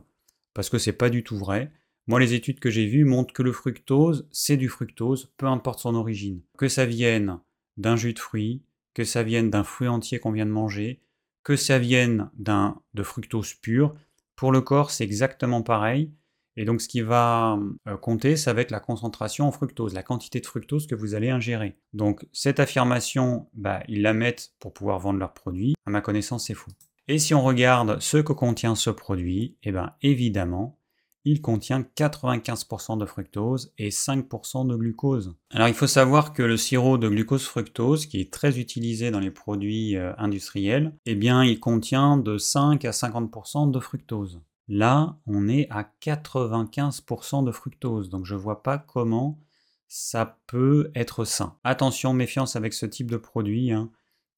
parce 0.53 0.69
que 0.69 0.77
c'est 0.77 0.93
pas 0.93 1.09
du 1.09 1.23
tout 1.23 1.37
vrai. 1.37 1.71
Moi, 2.07 2.19
les 2.19 2.33
études 2.33 2.59
que 2.59 2.69
j'ai 2.69 2.87
vues 2.87 3.05
montrent 3.05 3.33
que 3.33 3.43
le 3.43 3.51
fructose, 3.51 4.27
c'est 4.31 4.57
du 4.57 4.69
fructose, 4.69 5.31
peu 5.37 5.45
importe 5.45 5.79
son 5.79 5.95
origine. 5.95 6.41
Que 6.57 6.67
ça 6.67 6.85
vienne 6.85 7.39
d'un 7.77 7.95
jus 7.95 8.13
de 8.13 8.19
fruits, 8.19 8.63
que 8.93 9.03
ça 9.03 9.23
vienne 9.23 9.49
d'un 9.49 9.63
fruit 9.63 9.87
entier 9.87 10.19
qu'on 10.19 10.31
vient 10.31 10.45
de 10.45 10.51
manger, 10.51 11.01
que 11.43 11.55
ça 11.55 11.79
vienne 11.79 12.29
d'un 12.33 12.81
de 12.93 13.03
fructose 13.03 13.53
pur, 13.53 13.95
pour 14.35 14.51
le 14.51 14.61
corps, 14.61 14.91
c'est 14.91 15.03
exactement 15.03 15.61
pareil. 15.61 16.11
Et 16.57 16.65
donc, 16.65 16.81
ce 16.81 16.87
qui 16.87 17.01
va 17.01 17.59
euh, 17.87 17.95
compter, 17.95 18.35
ça 18.35 18.53
va 18.53 18.61
être 18.61 18.71
la 18.71 18.79
concentration 18.79 19.47
en 19.47 19.51
fructose, 19.51 19.93
la 19.93 20.03
quantité 20.03 20.39
de 20.39 20.45
fructose 20.45 20.85
que 20.87 20.95
vous 20.95 21.15
allez 21.15 21.29
ingérer. 21.29 21.77
Donc, 21.93 22.25
cette 22.33 22.59
affirmation, 22.59 23.47
bah, 23.53 23.83
ils 23.87 24.01
la 24.01 24.13
mettent 24.13 24.53
pour 24.59 24.73
pouvoir 24.73 24.99
vendre 24.99 25.19
leurs 25.19 25.33
produits. 25.33 25.75
À 25.85 25.91
ma 25.91 26.01
connaissance, 26.01 26.47
c'est 26.47 26.53
faux. 26.53 26.71
Et 27.07 27.19
si 27.19 27.33
on 27.33 27.43
regarde 27.43 27.99
ce 27.99 28.17
que 28.17 28.33
contient 28.33 28.75
ce 28.75 28.89
produit, 28.89 29.57
eh 29.63 29.71
bien 29.71 29.93
évidemment, 30.01 30.77
il 31.23 31.41
contient 31.41 31.81
95% 31.81 32.97
de 32.97 33.05
fructose 33.05 33.73
et 33.77 33.89
5% 33.89 34.67
de 34.67 34.75
glucose. 34.75 35.35
Alors 35.51 35.67
il 35.67 35.73
faut 35.73 35.87
savoir 35.87 36.33
que 36.33 36.41
le 36.41 36.57
sirop 36.57 36.97
de 36.97 37.09
glucose-fructose, 37.09 38.07
qui 38.07 38.19
est 38.19 38.33
très 38.33 38.59
utilisé 38.59 39.11
dans 39.11 39.19
les 39.19 39.31
produits 39.31 39.95
euh, 39.95 40.13
industriels, 40.17 40.95
eh 41.05 41.15
bien 41.15 41.43
il 41.43 41.59
contient 41.59 42.17
de 42.17 42.37
5 42.37 42.85
à 42.85 42.91
50% 42.91 43.71
de 43.71 43.79
fructose. 43.79 44.41
Là, 44.67 45.17
on 45.27 45.47
est 45.47 45.67
à 45.69 45.91
95% 46.01 47.43
de 47.43 47.51
fructose, 47.51 48.09
donc 48.09 48.25
je 48.25 48.35
ne 48.35 48.39
vois 48.39 48.63
pas 48.63 48.77
comment 48.77 49.39
ça 49.87 50.39
peut 50.47 50.91
être 50.95 51.25
sain. 51.25 51.57
Attention, 51.65 52.13
méfiance 52.13 52.55
avec 52.55 52.73
ce 52.73 52.85
type 52.85 53.11
de 53.11 53.17
produit. 53.17 53.73
Hein 53.73 53.91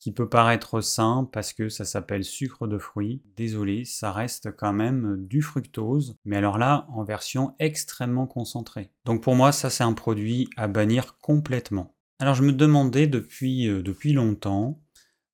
qui 0.03 0.12
peut 0.12 0.27
paraître 0.27 0.81
sain 0.81 1.29
parce 1.31 1.53
que 1.53 1.69
ça 1.69 1.86
s'appelle 1.86 2.25
sucre 2.25 2.67
de 2.67 2.77
fruits. 2.77 3.22
Désolé, 3.38 3.86
ça 3.86 4.12
reste 4.12 4.53
quand 4.53 4.74
même 4.74 5.15
du 5.29 5.41
fructose, 5.41 6.17
mais 6.25 6.36
alors 6.36 6.57
là, 6.57 6.86
en 6.89 7.05
version 7.05 7.55
extrêmement 7.57 8.27
concentrée. 8.27 8.91
Donc 9.05 9.24
pour 9.24 9.36
moi, 9.36 9.53
ça 9.53 9.69
c'est 9.69 9.86
un 9.86 9.93
produit 9.93 10.50
à 10.57 10.67
bannir 10.67 11.17
complètement. 11.19 11.95
Alors 12.19 12.36
je 12.36 12.43
me 12.43 12.51
demandais 12.51 13.07
depuis, 13.07 13.69
euh, 13.69 13.81
depuis 13.81 14.12
longtemps 14.12 14.81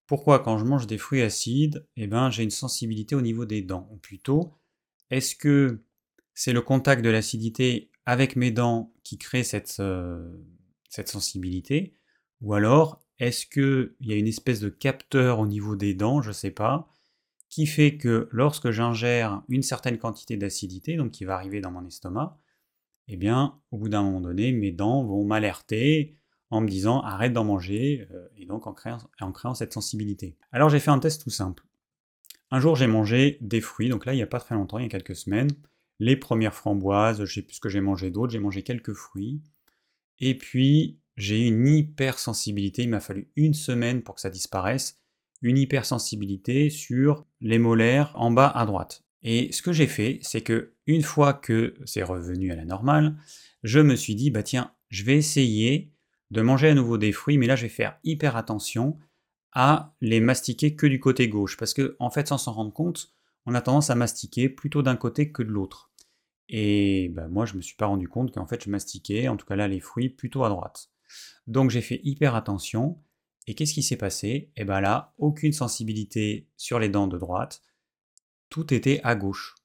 pourquoi 0.06 0.38
quand 0.38 0.60
je 0.60 0.66
mange 0.66 0.86
des 0.86 1.00
fruits 1.00 1.24
acides, 1.24 1.88
eh 1.96 2.06
ben, 2.06 2.30
j'ai 2.30 2.44
une 2.44 2.52
sensibilité 2.52 3.16
au 3.16 3.22
niveau 3.22 3.46
des 3.46 3.64
dents. 3.64 3.90
Ou 3.92 3.98
plutôt, 3.98 4.54
est-ce 5.10 5.36
que 5.36 5.84
c'est 6.36 6.54
le 6.54 6.62
contact 6.62 7.04
de 7.04 7.10
l'acidité 7.10 7.90
avec 8.06 8.36
mes 8.36 8.52
dents 8.52 8.94
qui 9.04 9.18
crée 9.18 9.44
cette, 9.44 9.78
euh, 9.80 10.32
cette 10.90 11.10
sensibilité 11.10 11.96
Ou 12.42 12.54
alors, 12.54 13.02
est-ce 13.20 13.46
qu'il 13.46 13.94
y 14.02 14.14
a 14.14 14.16
une 14.16 14.28
espèce 14.28 14.60
de 14.60 14.70
capteur 14.70 15.40
au 15.40 15.48
niveau 15.48 15.76
des 15.76 15.94
dents, 15.94 16.22
je 16.22 16.30
ne 16.30 16.34
sais 16.34 16.52
pas, 16.52 16.90
qui 17.50 17.66
fait 17.66 17.98
que 17.98 18.30
lorsque 18.32 18.72
j'ingère 18.72 19.44
une 19.50 19.64
certaine 19.64 19.98
quantité 19.98 20.38
d'acidité, 20.38 20.96
donc 20.96 21.12
qui 21.12 21.26
va 21.26 21.36
arriver 21.36 21.62
dans 21.62 21.72
mon 21.72 21.86
estomac, 21.86 22.38
eh 23.08 23.18
bien, 23.18 23.60
au 23.72 23.78
bout 23.78 23.90
d'un 23.90 24.04
moment 24.04 24.22
donné, 24.22 24.52
mes 24.52 24.72
dents 24.72 25.04
vont 25.04 25.26
m'alerter 25.26 26.16
en 26.52 26.62
me 26.62 26.68
disant 26.68 27.02
arrête 27.02 27.34
d'en 27.34 27.44
manger, 27.44 28.08
euh, 28.12 28.28
et 28.38 28.46
donc 28.46 28.68
en 28.68 28.74
créant, 28.74 29.54
cette 29.54 29.74
sensibilité. 29.74 30.38
Alors 30.52 30.70
j'ai 30.70 30.80
fait 30.80 30.92
un 30.92 31.00
test 31.00 31.24
tout 31.24 31.30
simple. 31.30 31.64
Un 32.52 32.60
jour 32.60 32.76
j'ai 32.76 32.88
mangé 32.88 33.38
des 33.42 33.62
fruits, 33.62 33.90
donc 33.90 34.06
là 34.06 34.14
il 34.14 34.18
n'y 34.18 34.24
a 34.24 34.28
pas 34.28 34.40
très 34.40 34.56
longtemps, 34.56 34.80
il 34.80 34.84
y 34.84 34.86
a 34.86 34.90
quelques 34.90 35.16
semaines, 35.16 35.52
les 36.00 36.16
premières 36.16 36.56
framboises, 36.56 37.18
je 37.18 37.24
ne 37.24 37.28
sais 37.28 37.42
plus 37.42 37.56
ce 37.56 37.60
que 37.60 37.70
j'ai 37.70 37.82
mangé 37.82 38.10
d'autres, 38.10 38.32
j'ai 38.32 38.40
mangé 38.40 38.64
quelques 38.64 38.94
fruits, 38.94 39.42
et 40.20 40.36
puis 40.36 41.00
j'ai 41.20 41.44
eu 41.44 41.48
une 41.48 41.68
hypersensibilité, 41.68 42.84
il 42.84 42.90
m'a 42.90 43.02
fallu 43.02 43.30
une 43.36 43.54
semaine 43.54 44.02
pour 44.02 44.16
que 44.16 44.22
ça 44.22 44.30
disparaisse, 44.30 44.98
une 45.42 45.58
hypersensibilité 45.58 46.70
sur 46.70 47.26
les 47.42 47.60
molaires 47.60 48.14
en 48.16 48.32
bas 48.32 48.48
à 48.48 48.66
droite. 48.66 49.04
Et 49.22 49.52
ce 49.52 49.62
que 49.62 49.74
j'ai 49.74 49.88
fait, 49.88 50.20
c'est 50.22 50.42
que 50.42 50.76
une 50.88 51.04
fois 51.04 51.34
que 51.34 51.76
c'est 51.84 52.04
revenu 52.04 52.54
à 52.54 52.56
la 52.56 52.64
normale, 52.64 53.18
je 53.64 53.82
me 53.82 53.96
suis 53.96 54.16
dit 54.16 54.32
bah 54.32 54.44
tiens, 54.44 54.74
je 54.88 55.04
vais 55.04 55.18
essayer 55.18 55.92
de 56.32 56.42
manger 56.42 56.70
à 56.70 56.74
nouveau 56.74 56.98
des 56.98 57.12
fruits, 57.12 57.38
mais 57.38 57.48
là 57.48 57.58
je 57.58 57.64
vais 57.64 57.70
faire 57.70 58.00
hyper 58.06 58.38
attention 58.38 58.98
à 59.52 59.94
les 60.00 60.22
mastiquer 60.22 60.76
que 60.76 60.88
du 60.88 61.02
côté 61.02 61.28
gauche, 61.28 61.58
parce 61.58 61.74
que 61.74 61.98
en 62.00 62.10
fait 62.10 62.30
sans 62.30 62.38
s'en 62.38 62.54
rendre 62.54 62.72
compte, 62.72 63.14
on 63.46 63.56
a 63.56 63.62
tendance 63.62 63.90
à 63.90 63.96
mastiquer 63.96 64.48
plutôt 64.48 64.84
d'un 64.84 64.96
côté 64.96 65.34
que 65.34 65.44
de 65.44 65.50
l'autre. 65.50 65.92
Et 66.48 67.10
bah, 67.10 67.28
moi 67.28 67.46
je 67.46 67.56
me 67.56 67.62
suis 67.62 67.76
pas 67.76 67.88
rendu 67.88 68.08
compte 68.08 68.34
qu'en 68.34 68.48
fait 68.48 68.64
je 68.64 68.70
mastiquais, 68.70 69.28
en 69.28 69.36
tout 69.36 69.46
cas 69.46 69.58
là 69.58 69.68
les 69.68 69.82
fruits 69.82 70.10
plutôt 70.10 70.46
à 70.46 70.50
droite. 70.50 70.90
Donc 71.48 71.70
j'ai 71.70 71.82
fait 71.82 72.02
hyper 72.04 72.36
attention. 72.36 73.02
Et 73.48 73.56
qu'est-ce 73.56 73.74
qui 73.74 73.84
s'est 73.84 73.98
passé? 73.98 74.52
Eh 74.58 74.64
bien 74.64 74.80
là, 74.80 75.14
aucune 75.18 75.54
sensibilité 75.54 76.48
sur 76.56 76.78
les 76.78 76.90
dents 76.90 77.08
de 77.08 77.18
droite. 77.18 77.62
Tout 78.50 78.74
était 78.74 79.02
à 79.04 79.16
gauche. 79.16 79.56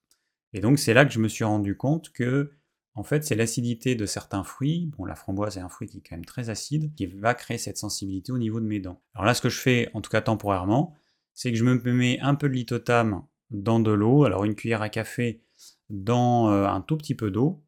Et 0.52 0.60
donc 0.60 0.78
c'est 0.78 0.94
là 0.94 1.04
que 1.04 1.12
je 1.12 1.20
me 1.20 1.28
suis 1.28 1.44
rendu 1.44 1.76
compte 1.76 2.10
que 2.10 2.52
en 2.96 3.02
fait, 3.02 3.24
c'est 3.24 3.34
l'acidité 3.34 3.96
de 3.96 4.06
certains 4.06 4.44
fruits, 4.44 4.92
bon 4.96 5.04
la 5.04 5.16
framboise 5.16 5.56
est 5.56 5.60
un 5.60 5.68
fruit 5.68 5.88
qui 5.88 5.98
est 5.98 6.00
quand 6.00 6.14
même 6.14 6.24
très 6.24 6.48
acide, 6.48 6.94
qui 6.94 7.06
va 7.06 7.34
créer 7.34 7.58
cette 7.58 7.76
sensibilité 7.76 8.30
au 8.30 8.38
niveau 8.38 8.60
de 8.60 8.66
mes 8.66 8.78
dents. 8.78 9.02
Alors 9.14 9.24
là, 9.24 9.34
ce 9.34 9.42
que 9.42 9.48
je 9.48 9.58
fais, 9.58 9.90
en 9.94 10.00
tout 10.00 10.10
cas 10.10 10.20
temporairement, 10.20 10.94
c'est 11.32 11.50
que 11.50 11.58
je 11.58 11.64
me 11.64 11.74
mets 11.92 12.20
un 12.20 12.36
peu 12.36 12.48
de 12.48 12.54
lithotam 12.54 13.24
dans 13.50 13.80
de 13.80 13.90
l'eau, 13.90 14.24
alors 14.24 14.44
une 14.44 14.54
cuillère 14.54 14.82
à 14.82 14.88
café 14.88 15.42
dans 15.90 16.50
euh, 16.52 16.66
un 16.66 16.80
tout 16.80 16.96
petit 16.96 17.16
peu 17.16 17.32
d'eau, 17.32 17.64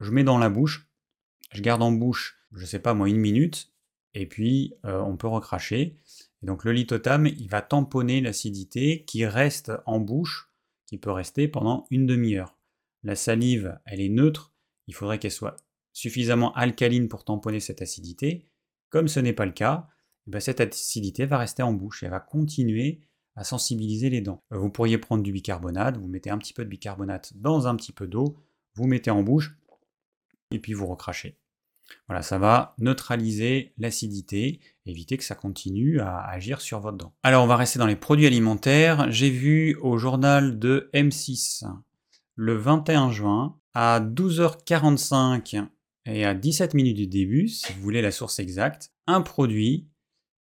je 0.00 0.10
mets 0.10 0.24
dans 0.24 0.38
la 0.38 0.50
bouche, 0.50 0.90
je 1.52 1.62
garde 1.62 1.82
en 1.82 1.92
bouche 1.92 2.38
je 2.56 2.64
sais 2.64 2.78
pas 2.78 2.94
moi, 2.94 3.08
une 3.08 3.18
minute, 3.18 3.72
et 4.14 4.26
puis 4.26 4.74
euh, 4.84 5.00
on 5.00 5.16
peut 5.16 5.28
recracher. 5.28 5.96
Et 6.42 6.46
donc 6.46 6.64
le 6.64 6.72
lithotam, 6.72 7.26
il 7.26 7.48
va 7.48 7.62
tamponner 7.62 8.20
l'acidité 8.20 9.04
qui 9.04 9.26
reste 9.26 9.72
en 9.86 10.00
bouche, 10.00 10.50
qui 10.86 10.98
peut 10.98 11.10
rester 11.10 11.48
pendant 11.48 11.86
une 11.90 12.06
demi-heure. 12.06 12.56
La 13.02 13.14
salive, 13.14 13.78
elle 13.84 14.00
est 14.00 14.08
neutre, 14.08 14.52
il 14.86 14.94
faudrait 14.94 15.18
qu'elle 15.18 15.30
soit 15.30 15.56
suffisamment 15.92 16.52
alcaline 16.54 17.08
pour 17.08 17.24
tamponner 17.24 17.60
cette 17.60 17.82
acidité. 17.82 18.46
Comme 18.90 19.08
ce 19.08 19.20
n'est 19.20 19.32
pas 19.32 19.46
le 19.46 19.52
cas, 19.52 19.88
eh 20.26 20.30
ben, 20.30 20.40
cette 20.40 20.60
acidité 20.60 21.26
va 21.26 21.38
rester 21.38 21.62
en 21.62 21.72
bouche 21.72 22.02
et 22.02 22.06
elle 22.06 22.12
va 22.12 22.20
continuer 22.20 23.00
à 23.34 23.44
sensibiliser 23.44 24.10
les 24.10 24.22
dents. 24.22 24.42
Vous 24.50 24.70
pourriez 24.70 24.98
prendre 24.98 25.22
du 25.22 25.32
bicarbonate, 25.32 25.98
vous 25.98 26.08
mettez 26.08 26.30
un 26.30 26.38
petit 26.38 26.54
peu 26.54 26.64
de 26.64 26.70
bicarbonate 26.70 27.32
dans 27.36 27.66
un 27.66 27.76
petit 27.76 27.92
peu 27.92 28.06
d'eau, 28.06 28.36
vous 28.74 28.86
mettez 28.86 29.10
en 29.10 29.22
bouche, 29.22 29.56
et 30.50 30.58
puis 30.58 30.72
vous 30.72 30.86
recrachez. 30.86 31.38
Voilà, 32.08 32.22
ça 32.22 32.38
va 32.38 32.74
neutraliser 32.78 33.72
l'acidité, 33.78 34.60
éviter 34.86 35.16
que 35.16 35.24
ça 35.24 35.34
continue 35.34 36.00
à 36.00 36.20
agir 36.20 36.60
sur 36.60 36.80
votre 36.80 36.96
dent. 36.96 37.14
Alors 37.22 37.44
on 37.44 37.46
va 37.46 37.56
rester 37.56 37.78
dans 37.78 37.86
les 37.86 37.96
produits 37.96 38.26
alimentaires. 38.26 39.10
J'ai 39.10 39.30
vu 39.30 39.76
au 39.80 39.98
journal 39.98 40.58
de 40.58 40.90
M6 40.94 41.64
le 42.36 42.54
21 42.56 43.10
juin 43.10 43.58
à 43.74 44.00
12h45 44.00 45.66
et 46.06 46.24
à 46.24 46.34
17 46.34 46.74
minutes 46.74 46.96
du 46.96 47.06
début, 47.06 47.48
si 47.48 47.72
vous 47.72 47.82
voulez 47.82 48.02
la 48.02 48.12
source 48.12 48.38
exacte, 48.38 48.92
un 49.06 49.22
produit 49.22 49.88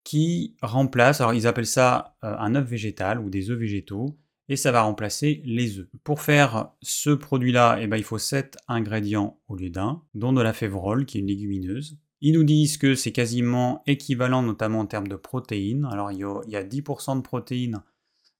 qui 0.04 0.58
remplace, 0.62 1.22
alors 1.22 1.34
ils 1.34 1.48
appellent 1.48 1.66
ça 1.66 2.18
euh, 2.24 2.36
un 2.38 2.56
œuf 2.56 2.68
végétal 2.68 3.20
ou 3.20 3.30
des 3.30 3.50
œufs 3.50 3.58
végétaux, 3.58 4.18
et 4.50 4.56
ça 4.56 4.72
va 4.72 4.82
remplacer 4.82 5.42
les 5.46 5.80
œufs. 5.80 5.88
Pour 6.04 6.22
faire 6.22 6.72
ce 6.82 7.10
produit-là, 7.10 7.78
eh 7.82 7.88
ben, 7.88 7.98
il 7.98 8.04
faut 8.04 8.18
7 8.18 8.58
ingrédients 8.68 9.40
au 9.48 9.56
lieu 9.56 9.70
d'un, 9.70 10.02
dont 10.14 10.34
de 10.34 10.42
la 10.42 10.54
févrole, 10.54 11.06
qui 11.06 11.18
est 11.18 11.22
une 11.22 11.28
légumineuse. 11.28 11.98
Ils 12.22 12.34
nous 12.34 12.44
disent 12.44 12.78
que 12.78 12.96
c'est 12.96 13.12
quasiment 13.12 13.84
équivalent, 13.86 14.42
notamment 14.42 14.80
en 14.80 14.86
termes 14.86 15.08
de 15.08 15.16
protéines. 15.16 15.86
Alors 15.92 16.12
il 16.12 16.20
y 16.20 16.56
a 16.56 16.64
10% 16.64 17.18
de 17.18 17.22
protéines 17.22 17.84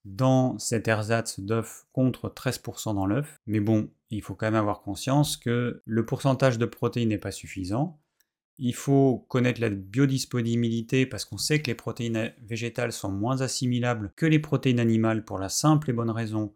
dans 0.06 0.58
cet 0.58 0.88
ersatz 0.88 1.40
d'œuf 1.40 1.86
contre 1.92 2.30
13% 2.30 2.96
dans 2.96 3.06
l'œuf. 3.06 3.42
Mais 3.46 3.60
bon, 3.60 3.90
il 4.10 4.22
faut 4.22 4.36
quand 4.36 4.48
même 4.48 4.56
avoir 4.56 4.82
conscience 4.82 5.38
que 5.38 5.82
le 5.86 6.06
pourcentage 6.06 6.58
de 6.58 6.66
protéines 6.66 7.10
n'est 7.10 7.18
pas 7.18 7.32
suffisant. 7.32 8.00
Il 8.60 8.76
faut 8.76 9.26
connaître 9.30 9.62
la 9.62 9.70
biodisponibilité 9.70 11.06
parce 11.06 11.26
qu'on 11.26 11.38
sait 11.38 11.62
que 11.62 11.68
les 11.68 11.76
protéines 11.76 12.34
végétales 12.44 12.92
sont 12.92 13.12
moins 13.12 13.42
assimilables 13.42 14.14
que 14.16 14.26
les 14.26 14.40
protéines 14.40 14.80
animales 14.80 15.26
pour 15.26 15.40
la 15.40 15.50
simple 15.50 15.90
et 15.90 15.94
bonne 15.94 16.12
raison 16.12 16.54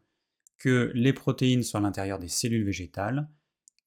que 0.57 0.91
les 0.93 1.13
protéines 1.13 1.63
sont 1.63 1.77
à 1.77 1.81
l'intérieur 1.81 2.19
des 2.19 2.27
cellules 2.27 2.65
végétales, 2.65 3.29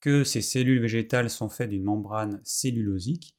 que 0.00 0.24
ces 0.24 0.40
cellules 0.40 0.80
végétales 0.80 1.30
sont 1.30 1.48
faites 1.48 1.70
d'une 1.70 1.84
membrane 1.84 2.40
cellulosique 2.44 3.36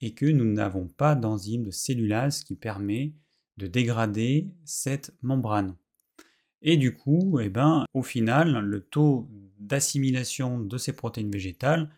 et 0.00 0.14
que 0.14 0.26
nous 0.26 0.44
n'avons 0.44 0.86
pas 0.88 1.14
d'enzyme 1.14 1.64
de 1.64 1.70
cellulase 1.70 2.44
qui 2.44 2.54
permet 2.54 3.14
de 3.56 3.66
dégrader 3.66 4.52
cette 4.64 5.12
membrane. 5.22 5.76
Et 6.62 6.76
du 6.76 6.94
coup, 6.94 7.38
eh 7.40 7.48
ben, 7.48 7.84
au 7.94 8.02
final, 8.02 8.58
le 8.60 8.80
taux 8.80 9.28
d'assimilation 9.58 10.60
de 10.60 10.78
ces 10.78 10.92
protéines 10.92 11.30
végétales 11.30 11.90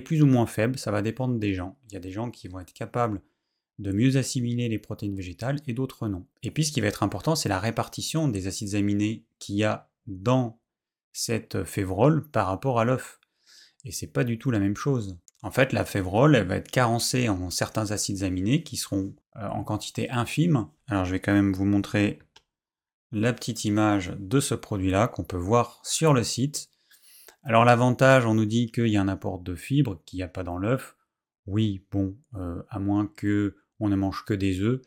plus 0.00 0.22
ou 0.22 0.26
moins 0.26 0.46
faible, 0.46 0.78
ça 0.78 0.90
va 0.90 1.02
dépendre 1.02 1.38
des 1.38 1.54
gens. 1.54 1.78
Il 1.88 1.94
y 1.94 1.96
a 1.96 2.00
des 2.00 2.10
gens 2.10 2.30
qui 2.30 2.48
vont 2.48 2.60
être 2.60 2.72
capables 2.72 3.22
de 3.78 3.92
mieux 3.92 4.16
assimiler 4.16 4.68
les 4.68 4.78
protéines 4.78 5.16
végétales 5.16 5.60
et 5.66 5.72
d'autres 5.72 6.08
non. 6.08 6.26
Et 6.42 6.50
puis 6.50 6.64
ce 6.64 6.72
qui 6.72 6.80
va 6.80 6.86
être 6.86 7.02
important, 7.02 7.36
c'est 7.36 7.48
la 7.48 7.60
répartition 7.60 8.28
des 8.28 8.46
acides 8.46 8.74
aminés 8.74 9.24
qu'il 9.38 9.56
y 9.56 9.64
a 9.64 9.90
dans 10.06 10.60
cette 11.12 11.64
févrole 11.64 12.28
par 12.30 12.46
rapport 12.46 12.80
à 12.80 12.84
l'œuf. 12.84 13.20
Et 13.84 13.92
c'est 13.92 14.06
pas 14.06 14.24
du 14.24 14.38
tout 14.38 14.50
la 14.50 14.58
même 14.58 14.76
chose. 14.76 15.18
En 15.42 15.50
fait, 15.50 15.72
la 15.72 15.84
févrole, 15.84 16.34
elle 16.34 16.46
va 16.46 16.56
être 16.56 16.70
carencée 16.70 17.28
en 17.28 17.50
certains 17.50 17.90
acides 17.90 18.22
aminés 18.22 18.62
qui 18.62 18.76
seront 18.76 19.14
euh, 19.36 19.48
en 19.48 19.62
quantité 19.62 20.10
infime. 20.10 20.66
Alors 20.88 21.04
je 21.04 21.12
vais 21.12 21.20
quand 21.20 21.32
même 21.32 21.52
vous 21.52 21.66
montrer 21.66 22.18
la 23.12 23.32
petite 23.32 23.64
image 23.64 24.14
de 24.18 24.40
ce 24.40 24.54
produit-là 24.54 25.08
qu'on 25.08 25.24
peut 25.24 25.36
voir 25.36 25.80
sur 25.84 26.12
le 26.12 26.24
site. 26.24 26.68
Alors 27.48 27.64
l'avantage, 27.64 28.26
on 28.26 28.34
nous 28.34 28.44
dit 28.44 28.72
qu'il 28.72 28.88
y 28.88 28.96
a 28.96 29.00
un 29.00 29.06
apport 29.06 29.38
de 29.38 29.54
fibres 29.54 30.02
qu'il 30.04 30.16
n'y 30.16 30.24
a 30.24 30.28
pas 30.28 30.42
dans 30.42 30.58
l'œuf. 30.58 30.96
Oui, 31.46 31.80
bon, 31.92 32.16
euh, 32.34 32.60
à 32.70 32.80
moins 32.80 33.06
que 33.06 33.54
on 33.78 33.88
ne 33.88 33.94
mange 33.94 34.24
que 34.24 34.34
des 34.34 34.60
œufs. 34.60 34.82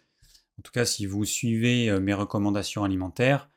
En 0.57 0.61
tout 0.61 0.73
cas, 0.73 0.83
si 0.83 1.05
vous 1.05 1.23
suivez 1.23 1.89
euh, 1.89 2.01
mes 2.01 2.13
recommandations 2.13 2.83
alimentaires, 2.83 3.49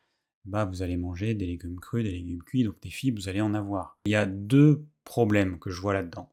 bah, 0.45 0.67
vous 0.67 0.83
allez 0.83 0.97
manger 0.97 1.35
des 1.35 1.47
légumes 1.47 1.81
crus, 1.81 2.05
des 2.05 2.13
légumes 2.13 2.45
cuits, 2.45 2.63
donc 2.63 2.79
des 2.81 2.91
fibres, 2.91 3.21
vous 3.21 3.29
allez 3.29 3.41
en 3.41 3.55
avoir. 3.55 3.99
Il 4.07 4.13
y 4.13 4.15
a 4.15 4.25
deux 4.25 4.87
problèmes 5.03 5.59
que 5.59 5.71
je 5.71 5.81
vois 5.81 5.95
là-dedans. 5.95 6.33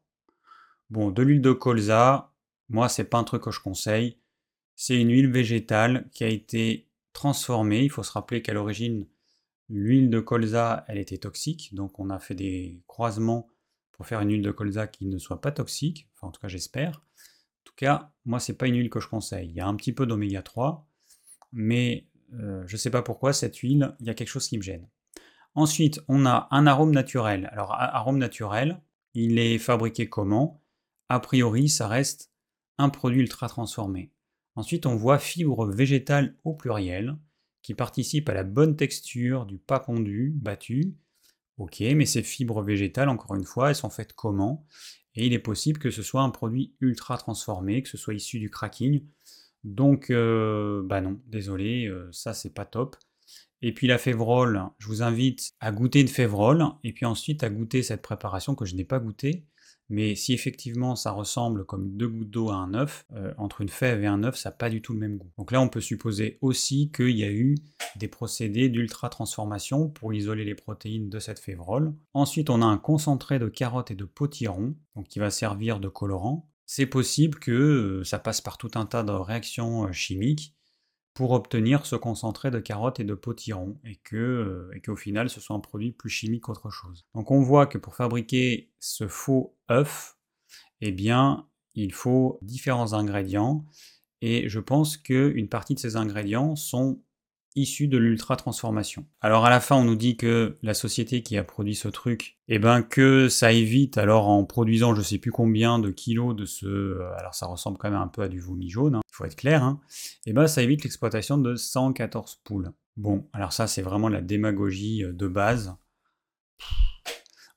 Bon, 0.90 1.10
de 1.10 1.22
l'huile 1.22 1.42
de 1.42 1.50
colza, 1.50 2.32
moi, 2.68 2.88
c'est 2.88 3.02
pas 3.02 3.18
un 3.18 3.24
truc 3.24 3.42
que 3.42 3.50
je 3.50 3.58
conseille. 3.58 4.16
C'est 4.76 4.96
une 4.96 5.10
huile 5.10 5.32
végétale 5.32 6.08
qui 6.12 6.22
a 6.22 6.28
été 6.28 6.86
transformée. 7.14 7.82
Il 7.82 7.90
faut 7.90 8.04
se 8.04 8.12
rappeler 8.12 8.42
qu'à 8.42 8.52
l'origine, 8.52 9.08
L'huile 9.72 10.10
de 10.10 10.18
colza, 10.18 10.84
elle 10.88 10.98
était 10.98 11.18
toxique, 11.18 11.72
donc 11.76 12.00
on 12.00 12.10
a 12.10 12.18
fait 12.18 12.34
des 12.34 12.82
croisements 12.88 13.46
pour 13.92 14.04
faire 14.04 14.20
une 14.20 14.30
huile 14.30 14.42
de 14.42 14.50
colza 14.50 14.88
qui 14.88 15.06
ne 15.06 15.16
soit 15.16 15.40
pas 15.40 15.52
toxique, 15.52 16.08
en 16.22 16.32
tout 16.32 16.40
cas 16.40 16.48
j'espère. 16.48 16.96
En 16.96 17.62
tout 17.64 17.74
cas, 17.76 18.12
moi 18.24 18.40
c'est 18.40 18.58
pas 18.58 18.66
une 18.66 18.76
huile 18.76 18.90
que 18.90 18.98
je 18.98 19.06
conseille. 19.06 19.48
Il 19.48 19.54
y 19.54 19.60
a 19.60 19.68
un 19.68 19.76
petit 19.76 19.92
peu 19.92 20.06
d'oméga 20.06 20.42
3, 20.42 20.88
mais 21.52 22.08
euh, 22.34 22.64
je 22.66 22.74
ne 22.74 22.78
sais 22.78 22.90
pas 22.90 23.02
pourquoi 23.02 23.32
cette 23.32 23.58
huile, 23.58 23.94
il 24.00 24.06
y 24.06 24.10
a 24.10 24.14
quelque 24.14 24.28
chose 24.28 24.48
qui 24.48 24.58
me 24.58 24.62
gêne. 24.62 24.88
Ensuite, 25.54 26.00
on 26.08 26.26
a 26.26 26.48
un 26.50 26.66
arôme 26.66 26.92
naturel. 26.92 27.48
Alors 27.52 27.72
arôme 27.72 28.18
naturel, 28.18 28.82
il 29.14 29.38
est 29.38 29.58
fabriqué 29.58 30.08
comment? 30.08 30.64
A 31.08 31.20
priori, 31.20 31.68
ça 31.68 31.86
reste 31.86 32.32
un 32.76 32.88
produit 32.88 33.20
ultra 33.20 33.48
transformé. 33.48 34.12
Ensuite, 34.56 34.86
on 34.86 34.96
voit 34.96 35.20
fibres 35.20 35.66
végétales 35.66 36.36
au 36.42 36.54
pluriel, 36.54 37.16
qui 37.62 37.74
participent 37.74 38.28
à 38.28 38.34
la 38.34 38.44
bonne 38.44 38.76
texture 38.76 39.46
du 39.46 39.58
pas 39.58 39.80
pondu 39.80 40.32
battu. 40.34 40.94
Ok, 41.58 41.80
mais 41.80 42.06
ces 42.06 42.22
fibres 42.22 42.62
végétales, 42.62 43.08
encore 43.08 43.36
une 43.36 43.44
fois, 43.44 43.68
elles 43.68 43.76
sont 43.76 43.90
faites 43.90 44.14
comment? 44.14 44.66
Et 45.14 45.26
il 45.26 45.32
est 45.32 45.38
possible 45.38 45.78
que 45.78 45.90
ce 45.90 46.02
soit 46.02 46.22
un 46.22 46.30
produit 46.30 46.74
ultra 46.80 47.18
transformé, 47.18 47.82
que 47.82 47.88
ce 47.88 47.98
soit 47.98 48.14
issu 48.14 48.38
du 48.38 48.48
cracking. 48.48 49.04
Donc, 49.64 50.10
euh, 50.10 50.82
bah 50.84 51.00
non, 51.00 51.20
désolé, 51.26 51.86
euh, 51.86 52.08
ça 52.12 52.32
c'est 52.32 52.54
pas 52.54 52.64
top. 52.64 52.96
Et 53.62 53.74
puis 53.74 53.86
la 53.86 53.98
févrole, 53.98 54.62
je 54.78 54.86
vous 54.86 55.02
invite 55.02 55.52
à 55.60 55.70
goûter 55.70 56.00
une 56.00 56.08
févrole, 56.08 56.64
et 56.82 56.92
puis 56.94 57.04
ensuite 57.04 57.42
à 57.42 57.50
goûter 57.50 57.82
cette 57.82 58.00
préparation 58.00 58.54
que 58.54 58.64
je 58.64 58.74
n'ai 58.74 58.84
pas 58.84 59.00
goûtée. 59.00 59.44
Mais 59.90 60.14
si 60.14 60.32
effectivement 60.32 60.94
ça 60.96 61.10
ressemble 61.10 61.66
comme 61.66 61.96
deux 61.96 62.08
gouttes 62.08 62.30
d'eau 62.30 62.50
à 62.50 62.54
un 62.54 62.74
œuf, 62.74 63.04
euh, 63.12 63.34
entre 63.36 63.60
une 63.60 63.68
fève 63.68 64.02
et 64.02 64.06
un 64.06 64.22
œuf, 64.22 64.36
ça 64.36 64.50
n'a 64.50 64.56
pas 64.56 64.70
du 64.70 64.80
tout 64.80 64.94
le 64.94 65.00
même 65.00 65.18
goût. 65.18 65.30
Donc 65.36 65.50
là, 65.50 65.60
on 65.60 65.68
peut 65.68 65.80
supposer 65.80 66.38
aussi 66.40 66.90
qu'il 66.92 67.16
y 67.16 67.24
a 67.24 67.30
eu 67.30 67.56
des 67.96 68.08
procédés 68.08 68.68
d'ultra-transformation 68.68 69.88
pour 69.88 70.14
isoler 70.14 70.44
les 70.44 70.54
protéines 70.54 71.10
de 71.10 71.18
cette 71.18 71.40
févrole. 71.40 71.92
Ensuite, 72.14 72.50
on 72.50 72.62
a 72.62 72.66
un 72.66 72.78
concentré 72.78 73.38
de 73.40 73.48
carottes 73.48 73.90
et 73.90 73.96
de 73.96 74.04
potiron, 74.04 74.74
donc 74.94 75.08
qui 75.08 75.18
va 75.18 75.30
servir 75.30 75.80
de 75.80 75.88
colorant. 75.88 76.48
C'est 76.66 76.86
possible 76.86 77.40
que 77.40 77.50
euh, 77.50 78.04
ça 78.04 78.20
passe 78.20 78.40
par 78.40 78.56
tout 78.56 78.70
un 78.76 78.86
tas 78.86 79.02
de 79.02 79.10
réactions 79.10 79.88
euh, 79.88 79.92
chimiques 79.92 80.54
pour 81.14 81.32
obtenir 81.32 81.86
ce 81.86 81.96
concentré 81.96 82.50
de 82.50 82.60
carottes 82.60 83.00
et 83.00 83.04
de 83.04 83.14
potiron, 83.14 83.78
et 83.84 83.96
que 83.96 84.16
euh, 84.16 84.70
et 84.74 84.80
qu'au 84.80 84.96
final 84.96 85.28
ce 85.28 85.40
soit 85.40 85.56
un 85.56 85.60
produit 85.60 85.92
plus 85.92 86.10
chimique 86.10 86.44
qu'autre 86.44 86.70
chose. 86.70 87.06
Donc 87.14 87.30
on 87.30 87.40
voit 87.40 87.66
que 87.66 87.78
pour 87.78 87.94
fabriquer 87.94 88.70
ce 88.78 89.08
faux 89.08 89.56
œuf, 89.70 90.16
eh 90.80 90.92
bien 90.92 91.46
il 91.74 91.92
faut 91.92 92.38
différents 92.42 92.92
ingrédients, 92.92 93.64
et 94.22 94.48
je 94.48 94.60
pense 94.60 94.96
qu'une 94.96 95.48
partie 95.48 95.74
de 95.74 95.80
ces 95.80 95.96
ingrédients 95.96 96.56
sont 96.56 97.02
issus 97.56 97.88
de 97.88 97.98
l'ultra-transformation. 97.98 99.06
Alors 99.20 99.44
à 99.44 99.50
la 99.50 99.60
fin, 99.60 99.76
on 99.76 99.84
nous 99.84 99.96
dit 99.96 100.16
que 100.16 100.56
la 100.62 100.74
société 100.74 101.22
qui 101.22 101.36
a 101.36 101.44
produit 101.44 101.74
ce 101.74 101.88
truc, 101.88 102.38
eh 102.48 102.58
ben 102.58 102.82
que 102.82 103.28
ça 103.28 103.52
évite, 103.52 103.98
alors 103.98 104.28
en 104.28 104.44
produisant 104.44 104.94
je 104.94 105.02
sais 105.02 105.18
plus 105.18 105.32
combien 105.32 105.78
de 105.78 105.90
kilos 105.90 106.34
de 106.34 106.44
ce... 106.44 106.66
Euh, 106.66 107.12
alors 107.16 107.34
ça 107.34 107.46
ressemble 107.46 107.78
quand 107.78 107.90
même 107.90 108.00
un 108.00 108.08
peu 108.08 108.22
à 108.22 108.28
du 108.28 108.40
vomi 108.40 108.68
jaune, 108.68 108.96
hein, 108.96 109.00
il 109.04 109.14
faut 109.14 109.24
être 109.24 109.36
clair, 109.36 109.62
hein, 109.62 109.80
eh 110.26 110.32
ben 110.32 110.46
ça 110.46 110.62
évite 110.62 110.84
l'exploitation 110.84 111.38
de 111.38 111.56
114 111.56 112.40
poules. 112.44 112.72
Bon, 112.96 113.28
alors 113.32 113.52
ça 113.52 113.66
c'est 113.66 113.82
vraiment 113.82 114.08
la 114.08 114.20
démagogie 114.20 115.04
euh, 115.04 115.12
de 115.12 115.26
base. 115.26 115.74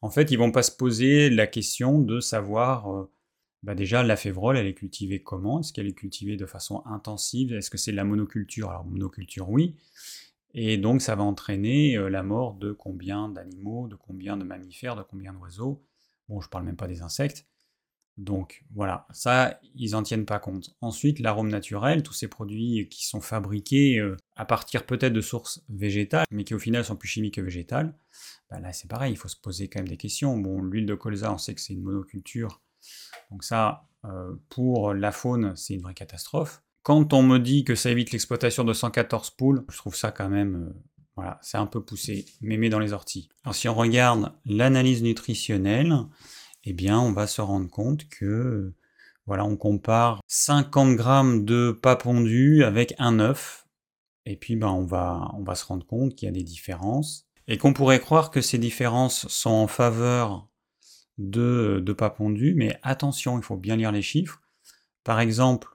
En 0.01 0.09
fait, 0.09 0.31
ils 0.31 0.38
vont 0.38 0.51
pas 0.51 0.63
se 0.63 0.71
poser 0.71 1.29
la 1.29 1.47
question 1.47 2.00
de 2.00 2.19
savoir... 2.19 3.07
Bah 3.63 3.75
déjà, 3.75 4.03
la 4.03 4.17
févrole, 4.17 4.58
elle 4.58 4.67
est 4.67 4.74
cultivée 4.74 5.24
comment? 5.24 5.62
Est-ce 5.62 5.72
qu'elle 5.72 5.88
est 5.88 5.93
cultivée 5.93 6.36
de 6.36 6.46
façon 6.46 6.84
intensive? 6.86 7.53
Est-ce 7.53 7.70
que 7.70 7.77
c'est 7.77 7.91
de 7.91 7.96
la 7.96 8.03
monoculture? 8.03 8.70
Alors, 8.70 8.86
monoculture, 8.86 9.50
oui. 9.50 9.77
Et 10.53 10.77
donc, 10.77 11.01
ça 11.01 11.15
va 11.15 11.24
entraîner 11.24 11.96
euh, 11.96 12.10
la 12.10 12.24
mort 12.24 12.55
de 12.55 12.74
combien 12.74 13.29
d'animaux, 13.29 13.88
de 13.88 13.96
combien 13.96 14.36
de 14.36 14.43
mammifères, 14.43 14.98
de 14.98 15.03
combien 15.03 15.34
d'oiseaux? 15.34 15.82
Bon, 16.27 16.41
je 16.41 16.50
parle 16.50 16.65
même 16.65 16.75
pas 16.75 16.88
des 16.88 17.01
insectes. 17.01 17.48
Donc, 18.17 18.63
voilà, 18.75 19.08
ça, 19.12 19.60
ils 19.75 19.91
n'en 19.91 20.03
tiennent 20.03 20.25
pas 20.25 20.39
compte. 20.39 20.75
Ensuite, 20.82 21.20
l'arôme 21.20 21.50
naturel, 21.50 22.03
tous 22.03 22.13
ces 22.13 22.27
produits 22.27 22.88
qui 22.89 23.08
sont 23.08 23.22
fabriqués 23.22 23.98
euh, 23.98 24.17
à 24.36 24.46
partir 24.46 24.86
peut-être 24.86 25.13
de 25.13 25.22
sources 25.22 25.63
végétales, 25.70 26.25
mais 26.32 26.43
qui 26.43 26.53
au 26.53 26.60
final 26.60 26.84
sont 26.84 26.98
plus 26.98 27.08
chimiques 27.08 27.36
que 27.36 27.41
végétales, 27.41 27.96
bah 28.51 28.60
là, 28.60 28.74
c'est 28.74 28.89
pareil, 28.89 29.13
il 29.13 29.17
faut 29.17 29.29
se 29.29 29.39
poser 29.39 29.70
quand 29.70 29.79
même 29.79 29.88
des 29.88 29.98
questions. 29.98 30.38
Bon, 30.38 30.62
l'huile 30.62 30.86
de 30.86 30.96
colza, 30.96 31.34
on 31.34 31.38
sait 31.39 31.55
que 31.55 31.62
c'est 31.62 31.74
une 31.74 31.82
monoculture 31.82 32.62
donc 33.34 33.44
ça, 33.44 33.88
euh, 34.06 34.36
pour 34.50 34.94
la 34.94 35.12
faune, 35.12 35.56
c'est 35.56 35.74
une 35.74 35.82
vraie 35.82 35.96
catastrophe. 35.96 36.62
Quand 36.84 37.13
on 37.13 37.24
me 37.24 37.40
dit 37.40 37.63
que 37.63 37.74
ça 37.74 37.90
évite 37.90 38.12
l'exploitation 38.12 38.63
de 38.63 38.74
114 38.74 39.32
poules, 39.32 39.66
je 39.72 39.78
trouve 39.78 39.96
ça 39.96 40.12
quand 40.12 40.30
même, 40.30 40.68
euh, 40.70 40.84
voilà, 41.16 41.40
c'est 41.42 41.58
un 41.58 41.66
peu 41.66 41.84
poussé, 41.84 42.25
mémé 42.42 42.70
dans 42.70 42.78
les 42.78 42.94
orties. 42.94 43.30
Alors 43.44 43.56
si 43.56 43.68
on 43.68 43.74
regarde 43.74 44.32
l'analyse 44.46 45.02
nutritionnelle, 45.02 45.96
eh 46.63 46.74
bien 46.74 47.00
on 47.00 47.12
va 47.12 47.25
se 47.25 47.42
rendre 47.42 47.70
compte 47.70 48.08
que, 48.08 48.72
voilà, 49.25 49.46
on 49.46 49.58
compare 49.58 50.22
50 50.28 50.96
grammes 50.96 51.44
de 51.44 51.72
pas 51.72 51.96
pondu 51.96 52.63
avec 52.63 52.94
un 53.00 53.20
œuf, 53.20 53.66
et 54.28 54.36
puis 54.36 54.56
ben, 54.56 54.68
on, 54.68 54.86
va, 54.86 55.32
on 55.34 55.44
va 55.44 55.56
se 55.56 55.66
rendre 55.66 55.88
compte 55.88 56.13
qu'il 56.13 56.28
y 56.28 56.30
a 56.30 56.34
des 56.34 56.44
différences, 56.44 57.25
et 57.48 57.58
qu'on 57.58 57.74
pourrait 57.74 58.00
croire 58.00 58.30
que 58.30 58.42
ces 58.42 58.60
différences 58.60 59.28
sont 59.28 59.50
en 59.50 59.67
faveur 59.67 60.50
de, 61.17 61.93
pas 61.97 62.10
pondu, 62.10 62.54
mais 62.56 62.78
attention, 62.84 63.38
il 63.38 63.43
faut 63.43 63.58
bien 63.58 63.76
lire 63.76 63.91
les 63.91 64.02
chiffres. 64.02 64.41
Par 65.04 65.19
exemple, 65.19 65.69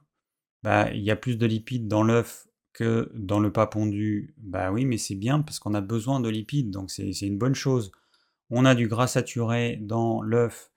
bah, 0.62 0.92
il 0.92 1.02
y 1.02 1.10
a 1.10 1.16
plus 1.16 1.36
de 1.36 1.46
lipides 1.46 1.88
dans 1.88 2.02
l'œuf 2.02 2.48
que 2.72 3.10
dans 3.14 3.40
le 3.40 3.52
pas 3.52 3.66
pondu. 3.66 4.34
Bah 4.38 4.70
oui, 4.72 4.84
mais 4.84 4.98
c'est 4.98 5.14
bien 5.14 5.40
parce 5.40 5.58
qu'on 5.58 5.74
a 5.74 5.80
besoin 5.80 6.20
de 6.20 6.28
lipides, 6.28 6.70
donc 6.70 6.90
c'est 6.90 7.10
une 7.22 7.38
bonne 7.38 7.54
chose. 7.54 7.92
On 8.50 8.64
a 8.64 8.74
du 8.74 8.88
gras 8.88 9.08
saturé 9.08 9.76
dans 9.80 10.22
l'œuf 10.22 10.70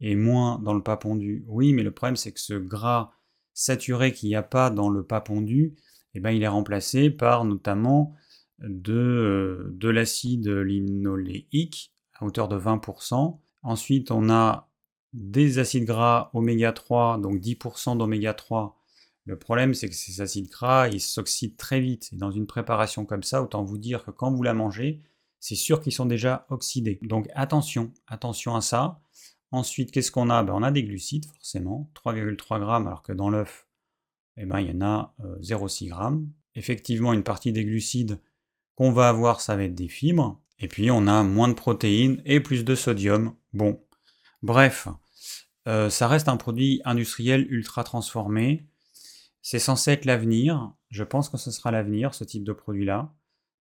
et 0.00 0.14
moins 0.16 0.58
dans 0.60 0.74
le 0.74 0.82
pas 0.82 0.96
pondu. 0.96 1.44
Oui, 1.48 1.72
mais 1.72 1.82
le 1.82 1.90
problème 1.90 2.16
c'est 2.16 2.32
que 2.32 2.40
ce 2.40 2.54
gras 2.54 3.12
saturé 3.54 4.12
qu'il 4.12 4.28
n'y 4.28 4.36
a 4.36 4.42
pas 4.42 4.70
dans 4.70 4.88
le 4.88 5.04
pas 5.04 5.20
pondu, 5.20 5.74
eh 6.14 6.20
ben, 6.20 6.30
il 6.30 6.42
est 6.42 6.48
remplacé 6.48 7.10
par 7.10 7.44
notamment 7.44 8.14
de, 8.60 8.92
euh, 8.94 9.70
de 9.74 9.88
l'acide 9.88 10.48
linoléique 10.48 11.92
à 12.14 12.24
hauteur 12.24 12.48
de 12.48 12.56
20%, 12.56 13.40
Ensuite, 13.62 14.10
on 14.10 14.30
a 14.30 14.70
des 15.12 15.58
acides 15.58 15.84
gras 15.84 16.30
oméga 16.34 16.72
3, 16.72 17.18
donc 17.18 17.40
10% 17.40 17.96
d'oméga 17.96 18.34
3. 18.34 18.78
Le 19.24 19.38
problème, 19.38 19.74
c'est 19.74 19.88
que 19.88 19.94
ces 19.94 20.20
acides 20.20 20.48
gras, 20.48 20.88
ils 20.88 21.00
s'oxydent 21.00 21.56
très 21.56 21.80
vite. 21.80 22.10
Et 22.12 22.16
dans 22.16 22.30
une 22.30 22.46
préparation 22.46 23.04
comme 23.04 23.22
ça, 23.22 23.42
autant 23.42 23.62
vous 23.62 23.78
dire 23.78 24.04
que 24.04 24.10
quand 24.10 24.32
vous 24.32 24.42
la 24.42 24.54
mangez, 24.54 25.02
c'est 25.40 25.54
sûr 25.54 25.80
qu'ils 25.80 25.92
sont 25.92 26.06
déjà 26.06 26.46
oxydés. 26.50 26.98
Donc 27.02 27.28
attention, 27.34 27.92
attention 28.06 28.54
à 28.56 28.60
ça. 28.60 29.00
Ensuite, 29.50 29.92
qu'est-ce 29.92 30.10
qu'on 30.10 30.30
a? 30.30 30.42
Ben, 30.42 30.52
On 30.54 30.62
a 30.62 30.70
des 30.70 30.82
glucides, 30.82 31.26
forcément, 31.26 31.90
3,3 31.94 32.60
grammes, 32.60 32.86
alors 32.86 33.02
que 33.02 33.12
dans 33.12 33.30
l'œuf, 33.30 33.66
eh 34.36 34.46
ben, 34.46 34.60
il 34.60 34.68
y 34.68 34.76
en 34.76 34.82
a 34.82 35.14
0,6 35.40 35.86
euh, 35.86 35.88
grammes. 35.88 36.30
Effectivement, 36.54 37.12
une 37.12 37.22
partie 37.22 37.52
des 37.52 37.64
glucides 37.64 38.20
qu'on 38.74 38.92
va 38.92 39.08
avoir, 39.08 39.40
ça 39.40 39.56
va 39.56 39.64
être 39.64 39.74
des 39.74 39.88
fibres. 39.88 40.40
Et 40.60 40.68
puis 40.68 40.90
on 40.90 41.06
a 41.06 41.22
moins 41.22 41.48
de 41.48 41.54
protéines 41.54 42.20
et 42.24 42.40
plus 42.40 42.64
de 42.64 42.74
sodium. 42.74 43.34
Bon, 43.52 43.80
bref, 44.42 44.88
euh, 45.68 45.90
ça 45.90 46.08
reste 46.08 46.28
un 46.28 46.36
produit 46.36 46.80
industriel 46.84 47.46
ultra 47.50 47.84
transformé. 47.84 48.66
C'est 49.42 49.58
censé 49.58 49.92
être 49.92 50.04
l'avenir. 50.04 50.72
Je 50.90 51.04
pense 51.04 51.28
que 51.28 51.36
ce 51.36 51.50
sera 51.50 51.70
l'avenir, 51.70 52.14
ce 52.14 52.24
type 52.24 52.44
de 52.44 52.52
produit-là, 52.52 53.14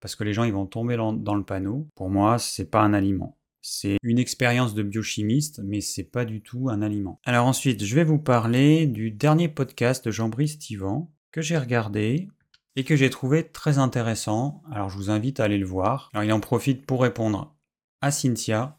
parce 0.00 0.14
que 0.14 0.24
les 0.24 0.32
gens 0.32 0.44
ils 0.44 0.52
vont 0.52 0.66
tomber 0.66 0.96
dans, 0.96 1.34
le 1.34 1.44
panneau. 1.44 1.88
Pour 1.94 2.10
moi, 2.10 2.38
c'est 2.38 2.70
pas 2.70 2.82
un 2.82 2.92
aliment. 2.94 3.38
C'est 3.62 3.96
une 4.02 4.18
expérience 4.18 4.74
de 4.74 4.82
biochimiste, 4.82 5.62
mais 5.64 5.80
c'est 5.80 6.04
pas 6.04 6.26
du 6.26 6.42
tout 6.42 6.68
un 6.68 6.82
aliment. 6.82 7.20
Alors 7.24 7.46
ensuite, 7.46 7.82
je 7.82 7.94
vais 7.94 8.04
vous 8.04 8.18
parler 8.18 8.86
du 8.86 9.10
dernier 9.10 9.48
podcast 9.48 10.04
de 10.04 10.10
Jean-Brice 10.10 10.58
Tivan 10.58 11.10
que 11.32 11.40
j'ai 11.40 11.56
regardé 11.56 12.28
et 12.76 12.84
que 12.84 12.96
j'ai 12.96 13.10
trouvé 13.10 13.44
très 13.44 13.78
intéressant. 13.78 14.62
Alors 14.70 14.90
je 14.90 14.96
vous 14.96 15.10
invite 15.10 15.40
à 15.40 15.44
aller 15.44 15.58
le 15.58 15.66
voir. 15.66 16.10
Alors 16.12 16.24
il 16.24 16.32
en 16.32 16.40
profite 16.40 16.86
pour 16.86 17.02
répondre 17.02 17.54
à 18.00 18.10
Cynthia, 18.10 18.78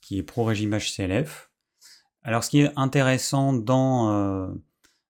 qui 0.00 0.18
est 0.18 0.22
pro-régime 0.22 0.76
HCLF. 0.76 1.50
Alors 2.22 2.44
ce 2.44 2.50
qui 2.50 2.60
est 2.60 2.72
intéressant 2.76 3.52
dans, 3.52 4.10
euh, 4.10 4.48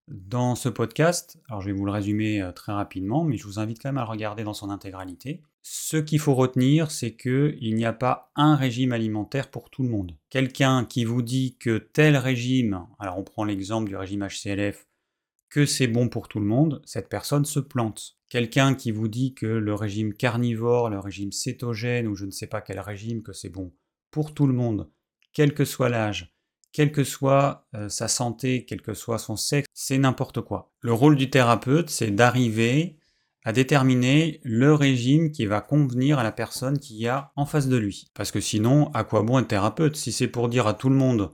dans 0.09 0.55
ce 0.55 0.69
podcast, 0.69 1.39
alors 1.49 1.61
je 1.63 1.67
vais 1.67 1.73
vous 1.73 1.87
le 1.87 1.93
résumer 1.93 2.43
euh, 2.43 2.53
très 2.53 2.73
rapidement, 2.73 3.25
mais 3.25 3.37
je 3.37 3.45
vous 3.45 3.59
invite 3.59 3.81
quand 3.81 3.89
même 3.89 3.99
à 3.99 4.05
le 4.05 4.11
regarder 4.11 4.45
dans 4.45 4.55
son 4.55 4.71
intégralité. 4.71 5.43
Ce 5.63 5.97
qu'il 5.97 6.21
faut 6.21 6.35
retenir, 6.35 6.93
c'est 6.93 7.17
qu'il 7.17 7.75
n'y 7.75 7.85
a 7.85 7.93
pas 7.93 8.31
un 8.37 8.55
régime 8.55 8.93
alimentaire 8.93 9.51
pour 9.51 9.69
tout 9.69 9.83
le 9.83 9.89
monde. 9.89 10.17
Quelqu'un 10.31 10.85
qui 10.85 11.05
vous 11.05 11.23
dit 11.23 11.57
que 11.59 11.79
tel 11.79 12.17
régime, 12.17 12.87
alors 13.01 13.19
on 13.19 13.25
prend 13.25 13.43
l'exemple 13.43 13.89
du 13.89 13.97
régime 13.97 14.29
HCLF, 14.29 14.87
que 15.49 15.67
c'est 15.67 15.87
bon 15.87 16.09
pour 16.09 16.29
tout 16.29 16.41
le 16.41 16.47
monde, 16.47 16.83
cette 16.85 17.09
personne 17.09 17.45
se 17.45 17.61
plante. 17.61 18.17
Quelqu'un 18.29 18.75
qui 18.75 18.91
vous 18.91 19.09
dit 19.09 19.35
que 19.35 19.47
le 19.47 19.75
régime 19.75 20.13
carnivore, 20.13 20.91
le 20.91 20.99
régime 20.99 21.33
cétogène 21.33 22.09
ou 22.09 22.15
je 22.15 22.25
ne 22.25 22.31
sais 22.31 22.49
pas 22.49 22.61
quel 22.61 22.81
régime, 22.81 23.23
que 23.23 23.33
c'est 23.33 23.49
bon 23.49 23.73
pour 24.11 24.35
tout 24.35 24.47
le 24.47 24.55
monde, 24.55 24.91
quel 25.33 25.55
que 25.55 25.65
soit 25.65 25.89
l'âge, 25.89 26.35
quelle 26.73 26.93
que 26.93 27.05
soit 27.05 27.67
euh, 27.75 27.89
sa 27.89 28.09
santé, 28.09 28.65
quel 28.65 28.83
que 28.83 28.95
soit 28.95 29.19
son 29.19 29.37
sexe, 29.37 29.69
c'est 29.73 29.99
n'importe 29.99 30.41
quoi. 30.41 30.73
Le 30.81 30.93
rôle 30.93 31.17
du 31.17 31.31
thérapeute, 31.31 31.91
c'est 31.91 32.11
d'arriver 32.11 32.99
à 33.45 33.53
déterminer 33.53 34.41
le 34.43 34.75
régime 34.75 35.31
qui 35.31 35.47
va 35.47 35.61
convenir 35.61 36.19
à 36.19 36.25
la 36.25 36.33
personne 36.33 36.81
qui 36.81 36.97
y 36.97 37.07
a 37.07 37.31
en 37.37 37.47
face 37.47 37.69
de 37.69 37.77
lui. 37.77 38.11
Parce 38.13 38.33
que 38.33 38.41
sinon, 38.41 38.91
à 38.93 39.05
quoi 39.05 39.23
bon 39.23 39.39
être 39.39 39.47
thérapeute? 39.47 39.95
Si 39.95 40.11
c'est 40.11 40.27
pour 40.27 40.49
dire 40.49 40.67
à 40.67 40.75
tout 40.75 40.89
le 40.89 40.97
monde 40.97 41.31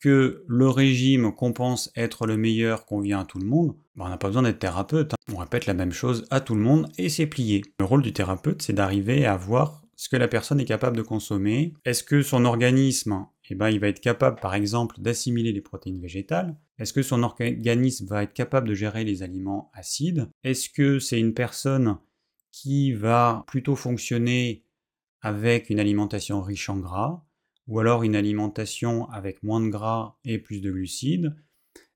que 0.00 0.44
le 0.48 0.68
régime 0.68 1.32
qu'on 1.32 1.52
pense 1.52 1.92
être 1.94 2.26
le 2.26 2.36
meilleur 2.36 2.86
convient 2.86 3.20
à 3.20 3.24
tout 3.24 3.38
le 3.38 3.46
monde, 3.46 3.76
ben, 3.94 4.06
on 4.06 4.08
n'a 4.08 4.16
pas 4.16 4.28
besoin 4.28 4.42
d'être 4.42 4.58
thérapeute. 4.58 5.12
Hein. 5.12 5.32
On 5.32 5.36
répète 5.36 5.66
la 5.66 5.74
même 5.74 5.92
chose 5.92 6.26
à 6.30 6.40
tout 6.40 6.54
le 6.54 6.62
monde 6.62 6.90
et 6.98 7.08
c'est 7.08 7.26
plié. 7.26 7.62
Le 7.78 7.84
rôle 7.84 8.02
du 8.02 8.12
thérapeute, 8.12 8.62
c'est 8.62 8.72
d'arriver 8.72 9.26
à 9.26 9.36
voir 9.36 9.82
ce 10.00 10.08
que 10.08 10.16
la 10.16 10.28
personne 10.28 10.60
est 10.60 10.64
capable 10.64 10.96
de 10.96 11.02
consommer. 11.02 11.74
Est-ce 11.84 12.02
que 12.02 12.22
son 12.22 12.46
organisme, 12.46 13.26
eh 13.50 13.54
ben, 13.54 13.68
il 13.68 13.80
va 13.80 13.88
être 13.88 14.00
capable, 14.00 14.40
par 14.40 14.54
exemple, 14.54 14.98
d'assimiler 14.98 15.52
les 15.52 15.60
protéines 15.60 16.00
végétales? 16.00 16.56
Est-ce 16.78 16.94
que 16.94 17.02
son 17.02 17.22
organisme 17.22 18.06
va 18.06 18.22
être 18.22 18.32
capable 18.32 18.68
de 18.68 18.74
gérer 18.74 19.04
les 19.04 19.22
aliments 19.22 19.70
acides? 19.74 20.30
Est-ce 20.42 20.70
que 20.70 20.98
c'est 20.98 21.20
une 21.20 21.34
personne 21.34 21.98
qui 22.50 22.92
va 22.92 23.44
plutôt 23.46 23.76
fonctionner 23.76 24.64
avec 25.20 25.68
une 25.68 25.78
alimentation 25.78 26.40
riche 26.40 26.70
en 26.70 26.78
gras? 26.78 27.22
Ou 27.70 27.78
alors 27.78 28.02
une 28.02 28.16
alimentation 28.16 29.08
avec 29.10 29.42
moins 29.44 29.60
de 29.60 29.68
gras 29.68 30.16
et 30.24 30.38
plus 30.38 30.60
de 30.60 30.72
glucides. 30.72 31.34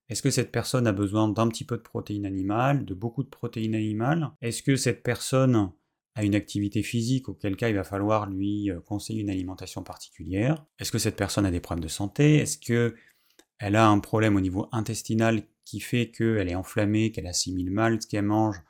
Est-ce 0.08 0.22
que 0.22 0.30
cette 0.30 0.52
personne 0.52 0.86
a 0.86 0.92
besoin 0.92 1.28
d'un 1.28 1.48
petit 1.48 1.64
peu 1.64 1.76
de 1.76 1.82
protéines 1.82 2.26
animales, 2.26 2.84
de 2.84 2.94
beaucoup 2.94 3.24
de 3.24 3.28
protéines 3.28 3.74
animales? 3.74 4.30
Est-ce 4.40 4.62
que 4.62 4.76
cette 4.76 5.02
personne 5.02 5.72
a 6.14 6.22
une 6.22 6.36
activité 6.36 6.84
physique, 6.84 7.28
auquel 7.28 7.56
cas 7.56 7.70
il 7.70 7.74
va 7.74 7.82
falloir 7.82 8.30
lui 8.30 8.70
euh, 8.70 8.80
conseiller 8.80 9.22
une 9.22 9.30
alimentation 9.30 9.82
particulière? 9.82 10.64
Est-ce 10.78 10.92
que 10.92 10.98
cette 10.98 11.16
personne 11.16 11.44
a 11.44 11.50
des 11.50 11.60
problèmes 11.60 11.82
de 11.82 11.88
santé? 11.88 12.36
Est-ce 12.36 12.56
qu'elle 12.58 13.76
a 13.76 13.88
un 13.88 13.98
problème 13.98 14.36
au 14.36 14.40
niveau 14.40 14.68
intestinal 14.70 15.42
qui 15.64 15.80
fait 15.80 16.12
qu'elle 16.12 16.48
est 16.48 16.54
enflammée, 16.54 17.10
qu'elle 17.10 17.26
assimile 17.26 17.72
mal 17.72 18.00
ce 18.00 18.06
qu'elle 18.06 18.26
mange? 18.26 18.62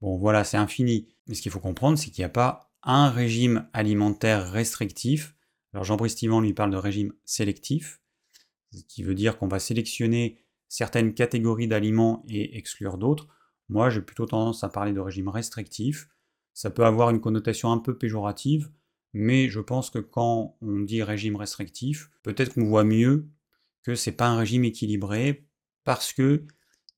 Bon 0.00 0.18
voilà, 0.18 0.44
c'est 0.44 0.58
infini. 0.58 1.08
Mais 1.26 1.34
ce 1.34 1.42
qu'il 1.42 1.50
faut 1.50 1.58
comprendre, 1.58 1.98
c'est 1.98 2.10
qu'il 2.10 2.22
n'y 2.22 2.26
a 2.26 2.28
pas 2.28 2.70
un 2.84 3.10
régime 3.10 3.68
alimentaire 3.72 4.52
restrictif 4.52 5.34
alors 5.74 5.84
Jean-Brice 5.84 6.22
lui 6.22 6.54
parle 6.54 6.70
de 6.70 6.76
régime 6.76 7.12
sélectif, 7.24 8.00
ce 8.72 8.82
qui 8.84 9.02
veut 9.02 9.14
dire 9.14 9.38
qu'on 9.38 9.48
va 9.48 9.58
sélectionner 9.58 10.38
certaines 10.68 11.14
catégories 11.14 11.66
d'aliments 11.66 12.24
et 12.28 12.56
exclure 12.56 12.96
d'autres. 12.96 13.26
Moi, 13.68 13.90
j'ai 13.90 14.00
plutôt 14.00 14.26
tendance 14.26 14.62
à 14.62 14.68
parler 14.68 14.92
de 14.92 15.00
régime 15.00 15.28
restrictif. 15.28 16.08
Ça 16.52 16.70
peut 16.70 16.84
avoir 16.84 17.10
une 17.10 17.20
connotation 17.20 17.72
un 17.72 17.78
peu 17.78 17.98
péjorative, 17.98 18.70
mais 19.12 19.48
je 19.48 19.58
pense 19.58 19.90
que 19.90 19.98
quand 19.98 20.56
on 20.60 20.80
dit 20.80 21.02
régime 21.02 21.34
restrictif, 21.34 22.08
peut-être 22.22 22.54
qu'on 22.54 22.64
voit 22.64 22.84
mieux 22.84 23.28
que 23.82 23.96
c'est 23.96 24.12
pas 24.12 24.28
un 24.28 24.38
régime 24.38 24.64
équilibré 24.64 25.48
parce 25.82 26.12
que 26.12 26.46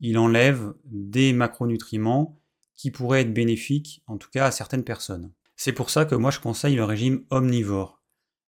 il 0.00 0.18
enlève 0.18 0.74
des 0.84 1.32
macronutriments 1.32 2.38
qui 2.74 2.90
pourraient 2.90 3.22
être 3.22 3.32
bénéfiques, 3.32 4.02
en 4.06 4.18
tout 4.18 4.28
cas 4.30 4.46
à 4.46 4.50
certaines 4.50 4.84
personnes. 4.84 5.32
C'est 5.56 5.72
pour 5.72 5.88
ça 5.88 6.04
que 6.04 6.14
moi 6.14 6.30
je 6.30 6.40
conseille 6.40 6.76
le 6.76 6.84
régime 6.84 7.24
omnivore. 7.30 8.02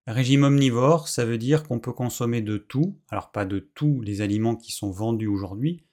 Régime 0.08 0.44
omnivore, 0.44 1.06
ça 1.06 1.26
veut 1.26 1.36
dire 1.36 1.64
qu'on 1.64 1.80
peut 1.80 1.92
consommer 1.92 2.40
de 2.40 2.56
tout, 2.56 2.96
alors 3.10 3.30
pas 3.30 3.44
de 3.44 3.58
tous 3.58 4.00
les 4.00 4.22
aliments 4.22 4.56
qui 4.56 4.72
sont 4.72 4.90
vendus 4.90 5.26
aujourd'hui, 5.26 5.84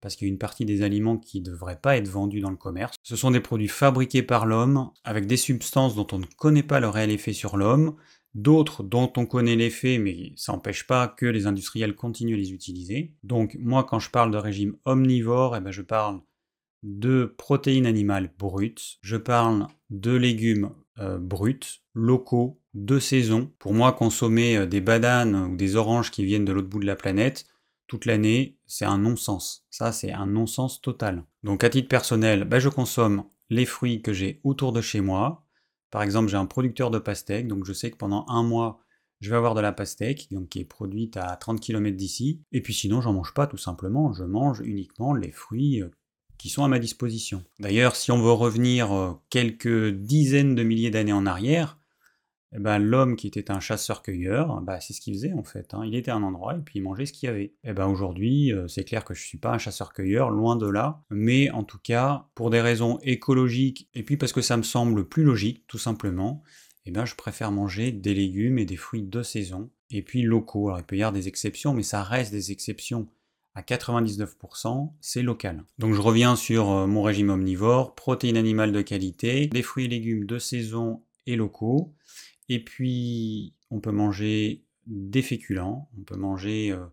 parce 0.00 0.16
qu'il 0.16 0.26
y 0.26 0.30
a 0.30 0.32
une 0.32 0.40
partie 0.40 0.64
des 0.64 0.82
aliments 0.82 1.16
qui 1.16 1.40
ne 1.40 1.44
devraient 1.44 1.78
pas 1.80 1.96
être 1.96 2.08
vendus 2.08 2.40
dans 2.40 2.50
le 2.50 2.56
commerce. 2.56 2.96
Ce 3.04 3.14
sont 3.14 3.30
des 3.30 3.38
produits 3.38 3.68
fabriqués 3.68 4.24
par 4.24 4.44
l'homme, 4.44 4.90
avec 5.04 5.28
des 5.28 5.36
substances 5.36 5.94
dont 5.94 6.06
on 6.10 6.18
ne 6.18 6.26
connaît 6.36 6.64
pas 6.64 6.80
le 6.80 6.88
réel 6.88 7.12
effet 7.12 7.32
sur 7.32 7.56
l'homme, 7.56 7.94
d'autres 8.34 8.82
dont 8.82 9.12
on 9.16 9.24
connaît 9.24 9.54
l'effet, 9.54 9.98
mais 9.98 10.32
ça 10.34 10.50
n'empêche 10.50 10.84
pas 10.84 11.06
que 11.06 11.26
les 11.26 11.46
industriels 11.46 11.94
continuent 11.94 12.34
à 12.34 12.38
les 12.38 12.52
utiliser. 12.52 13.14
Donc 13.22 13.56
moi, 13.60 13.84
quand 13.84 14.00
je 14.00 14.10
parle 14.10 14.32
de 14.32 14.38
régime 14.38 14.74
omnivore, 14.84 15.56
eh 15.56 15.60
ben, 15.60 15.70
je 15.70 15.82
parle 15.82 16.20
de 16.82 17.32
protéines 17.38 17.86
animales 17.86 18.32
brutes, 18.36 18.98
je 19.00 19.16
parle 19.16 19.68
de 19.90 20.16
légumes 20.16 20.70
euh, 20.98 21.18
bruts, 21.18 21.84
locaux, 21.94 22.59
de 22.74 22.98
saison. 22.98 23.52
Pour 23.58 23.74
moi, 23.74 23.92
consommer 23.92 24.56
euh, 24.56 24.66
des 24.66 24.80
bananes 24.80 25.34
ou 25.34 25.56
des 25.56 25.76
oranges 25.76 26.10
qui 26.10 26.24
viennent 26.24 26.44
de 26.44 26.52
l'autre 26.52 26.68
bout 26.68 26.80
de 26.80 26.86
la 26.86 26.96
planète 26.96 27.46
toute 27.90 28.06
l'année, 28.06 28.56
c'est 28.68 28.84
un 28.84 28.98
non-sens. 28.98 29.66
Ça, 29.68 29.90
c'est 29.90 30.12
un 30.12 30.26
non-sens 30.26 30.80
total. 30.80 31.24
Donc 31.42 31.64
à 31.64 31.70
titre 31.70 31.88
personnel, 31.88 32.44
bah, 32.44 32.60
je 32.60 32.68
consomme 32.68 33.24
les 33.48 33.66
fruits 33.66 34.00
que 34.00 34.12
j'ai 34.12 34.40
autour 34.44 34.72
de 34.72 34.80
chez 34.80 35.00
moi. 35.00 35.44
Par 35.90 36.02
exemple, 36.04 36.28
j'ai 36.28 36.36
un 36.36 36.46
producteur 36.46 36.92
de 36.92 37.00
pastèques, 37.00 37.48
donc 37.48 37.64
je 37.64 37.72
sais 37.72 37.90
que 37.90 37.96
pendant 37.96 38.24
un 38.28 38.44
mois, 38.44 38.78
je 39.20 39.30
vais 39.30 39.36
avoir 39.36 39.56
de 39.56 39.60
la 39.60 39.72
pastèque, 39.72 40.28
donc 40.30 40.50
qui 40.50 40.60
est 40.60 40.64
produite 40.64 41.16
à 41.16 41.34
30 41.34 41.60
km 41.60 41.96
d'ici. 41.96 42.44
Et 42.52 42.62
puis 42.62 42.74
sinon, 42.74 43.00
j'en 43.00 43.12
mange 43.12 43.34
pas 43.34 43.48
tout 43.48 43.58
simplement. 43.58 44.12
Je 44.12 44.22
mange 44.22 44.60
uniquement 44.60 45.12
les 45.12 45.32
fruits 45.32 45.82
euh, 45.82 45.88
qui 46.38 46.48
sont 46.48 46.62
à 46.62 46.68
ma 46.68 46.78
disposition. 46.78 47.42
D'ailleurs, 47.58 47.96
si 47.96 48.12
on 48.12 48.22
veut 48.22 48.30
revenir 48.30 48.92
euh, 48.92 49.14
quelques 49.30 49.88
dizaines 49.88 50.54
de 50.54 50.62
milliers 50.62 50.90
d'années 50.90 51.12
en 51.12 51.26
arrière, 51.26 51.79
eh 52.52 52.58
ben, 52.58 52.78
l'homme 52.78 53.14
qui 53.14 53.28
était 53.28 53.50
un 53.50 53.60
chasseur-cueilleur, 53.60 54.60
bah, 54.62 54.80
c'est 54.80 54.92
ce 54.92 55.00
qu'il 55.00 55.14
faisait 55.14 55.32
en 55.32 55.44
fait. 55.44 55.72
Hein. 55.72 55.82
Il 55.86 55.94
était 55.94 56.10
à 56.10 56.16
un 56.16 56.22
endroit 56.22 56.56
et 56.56 56.60
puis 56.60 56.80
il 56.80 56.82
mangeait 56.82 57.06
ce 57.06 57.12
qu'il 57.12 57.28
y 57.28 57.30
avait. 57.30 57.54
Eh 57.62 57.72
ben 57.72 57.86
aujourd'hui, 57.86 58.52
euh, 58.52 58.66
c'est 58.66 58.84
clair 58.84 59.04
que 59.04 59.14
je 59.14 59.20
ne 59.20 59.26
suis 59.26 59.38
pas 59.38 59.52
un 59.52 59.58
chasseur-cueilleur, 59.58 60.30
loin 60.30 60.56
de 60.56 60.68
là. 60.68 61.02
Mais 61.10 61.50
en 61.50 61.62
tout 61.62 61.78
cas, 61.78 62.26
pour 62.34 62.50
des 62.50 62.60
raisons 62.60 62.98
écologiques 63.02 63.88
et 63.94 64.02
puis 64.02 64.16
parce 64.16 64.32
que 64.32 64.40
ça 64.40 64.56
me 64.56 64.62
semble 64.62 65.08
plus 65.08 65.22
logique, 65.22 65.64
tout 65.68 65.78
simplement, 65.78 66.42
eh 66.86 66.90
ben, 66.90 67.04
je 67.04 67.14
préfère 67.14 67.52
manger 67.52 67.92
des 67.92 68.14
légumes 68.14 68.58
et 68.58 68.64
des 68.64 68.76
fruits 68.76 69.02
de 69.02 69.22
saison. 69.22 69.70
Et 69.92 70.02
puis 70.02 70.22
locaux. 70.22 70.68
Alors 70.68 70.80
il 70.80 70.84
peut 70.84 70.96
y 70.96 71.02
avoir 71.02 71.12
des 71.12 71.28
exceptions, 71.28 71.74
mais 71.74 71.82
ça 71.82 72.02
reste 72.02 72.32
des 72.32 72.52
exceptions 72.52 73.08
à 73.54 73.62
99%, 73.62 74.92
c'est 75.00 75.22
local. 75.22 75.64
Donc 75.78 75.94
je 75.94 76.00
reviens 76.00 76.36
sur 76.36 76.70
euh, 76.70 76.86
mon 76.86 77.02
régime 77.02 77.30
omnivore, 77.30 77.94
protéines 77.94 78.36
animales 78.36 78.72
de 78.72 78.82
qualité, 78.82 79.48
des 79.48 79.62
fruits 79.62 79.86
et 79.86 79.88
légumes 79.88 80.24
de 80.24 80.38
saison 80.38 81.02
et 81.26 81.36
locaux. 81.36 81.94
Et 82.50 82.62
puis 82.62 83.54
on 83.70 83.80
peut 83.80 83.92
manger 83.92 84.64
des 84.86 85.22
féculents, 85.22 85.88
on 85.96 86.02
peut 86.02 86.16
manger, 86.16 86.72
euh, 86.72 86.84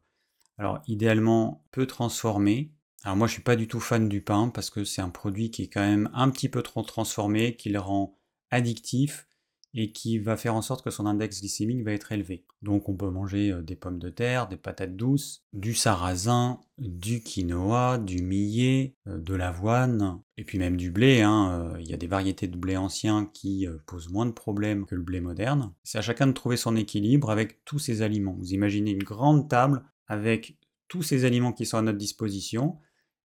alors 0.60 0.82
idéalement 0.88 1.66
peu 1.72 1.88
transformé. 1.88 2.72
Alors 3.04 3.18
moi 3.18 3.26
je 3.26 3.34
suis 3.34 3.42
pas 3.42 3.56
du 3.56 3.68
tout 3.68 3.80
fan 3.80 4.08
du 4.08 4.22
pain 4.22 4.50
parce 4.50 4.70
que 4.70 4.84
c'est 4.84 5.02
un 5.02 5.10
produit 5.10 5.50
qui 5.50 5.64
est 5.64 5.68
quand 5.68 5.82
même 5.82 6.12
un 6.14 6.30
petit 6.30 6.48
peu 6.48 6.62
trop 6.62 6.84
transformé, 6.84 7.56
qui 7.56 7.70
le 7.70 7.80
rend 7.80 8.16
addictif 8.52 9.28
et 9.74 9.92
qui 9.92 10.18
va 10.18 10.38
faire 10.38 10.56
en 10.56 10.62
sorte 10.62 10.84
que 10.84 10.90
son 10.90 11.06
index 11.06 11.42
glycémique 11.42 11.84
va 11.84 11.92
être 11.92 12.12
élevé. 12.12 12.46
Donc 12.62 12.90
on 12.90 12.96
peut 12.96 13.10
manger 13.10 13.52
euh, 13.52 13.62
des 13.62 13.76
pommes 13.76 14.00
de 14.00 14.10
terre, 14.10 14.48
des 14.48 14.58
patates 14.58 14.96
douces, 14.96 15.44
du 15.54 15.74
sarrasin, 15.74 16.60
du 16.78 17.22
quinoa, 17.22 17.98
du 17.98 18.22
millet, 18.22 18.96
euh, 19.08 19.18
de 19.20 19.36
l'avoine, 19.36 20.22
et 20.38 20.44
puis 20.44 20.58
même 20.58 20.78
du 20.78 20.92
blé. 20.92 21.22
Hein, 21.22 21.74
euh, 21.76 21.82
il 21.82 21.88
y 21.88 21.94
a 21.94 21.98
des 21.98 22.08
variétés 22.08 22.48
de 22.48 22.58
blé 22.58 22.78
anciens 22.78 23.30
qui 23.34 23.68
posent 23.86 24.10
moins 24.10 24.26
de 24.26 24.32
problèmes 24.32 24.86
que 24.86 24.96
le 24.96 25.02
blé 25.02 25.22
moderne. 25.22 25.74
C'est 25.84 25.98
à 25.98 26.02
chacun 26.02 26.28
de 26.28 26.32
trouver 26.32 26.58
son 26.58 26.76
équilibre 26.76 27.30
avec 27.30 27.64
tous 27.66 27.80
ces 27.80 28.02
aliments. 28.02 28.36
Vous 28.38 28.54
imaginez 28.54 28.92
une 28.92 29.04
grande 29.04 29.50
table 29.50 29.84
avec 30.08 30.58
tous 30.88 31.04
ces 31.04 31.26
aliments 31.26 31.54
qui 31.54 31.66
sont 31.66 31.78
à 31.78 31.82
notre 31.82 31.98
disposition. 31.98 32.78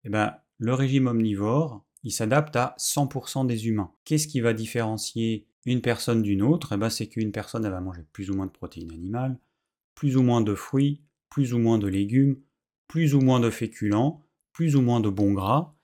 Eh 0.03 0.09
ben, 0.09 0.35
le 0.57 0.73
régime 0.73 1.07
omnivore, 1.07 1.85
il 2.03 2.11
s'adapte 2.11 2.55
à 2.55 2.75
100% 2.79 3.45
des 3.45 3.67
humains. 3.67 3.91
Qu'est-ce 4.05 4.27
qui 4.27 4.41
va 4.41 4.53
différencier 4.53 5.47
une 5.65 5.81
personne 5.81 6.21
d'une 6.21 6.41
autre, 6.41 6.73
eh 6.73 6.77
ben, 6.77 6.89
c'est 6.89 7.07
qu'une 7.07 7.31
personne 7.31 7.65
elle 7.65 7.71
va 7.71 7.81
manger 7.81 8.03
plus 8.11 8.29
ou 8.31 8.35
moins 8.35 8.47
de 8.47 8.51
protéines 8.51 8.91
animales, 8.91 9.37
plus 9.95 10.17
ou 10.17 10.23
moins 10.23 10.41
de 10.41 10.55
fruits, 10.55 11.01
plus 11.29 11.53
ou 11.53 11.59
moins 11.59 11.77
de 11.77 11.87
légumes, 11.87 12.37
plus 12.87 13.13
ou 13.13 13.21
moins 13.21 13.39
de 13.39 13.49
féculents, 13.49 14.23
plus 14.53 14.75
ou 14.75 14.81
moins 14.81 14.99
de 14.99 15.09
bons 15.09 15.33
gras. 15.33 15.75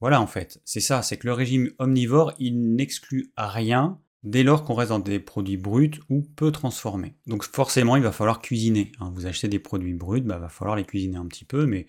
Voilà 0.00 0.20
en 0.20 0.26
fait, 0.26 0.60
c'est 0.64 0.80
ça, 0.80 1.02
c'est 1.02 1.16
que 1.16 1.26
le 1.26 1.32
régime 1.32 1.70
omnivore, 1.78 2.32
il 2.38 2.74
n'exclut 2.74 3.32
rien 3.36 4.00
dès 4.22 4.42
lors 4.42 4.64
qu'on 4.64 4.74
reste 4.74 4.90
dans 4.90 4.98
des 4.98 5.18
produits 5.18 5.56
bruts 5.56 6.00
ou 6.08 6.22
peu 6.22 6.52
transformés. 6.52 7.14
Donc 7.26 7.44
forcément, 7.44 7.96
il 7.96 8.02
va 8.02 8.12
falloir 8.12 8.40
cuisiner. 8.40 8.92
Hein. 9.00 9.10
Vous 9.14 9.26
achetez 9.26 9.48
des 9.48 9.58
produits 9.58 9.94
bruts, 9.94 10.18
il 10.18 10.24
bah, 10.24 10.38
va 10.38 10.48
falloir 10.48 10.76
les 10.76 10.84
cuisiner 10.84 11.16
un 11.16 11.26
petit 11.26 11.44
peu, 11.44 11.66
mais 11.66 11.86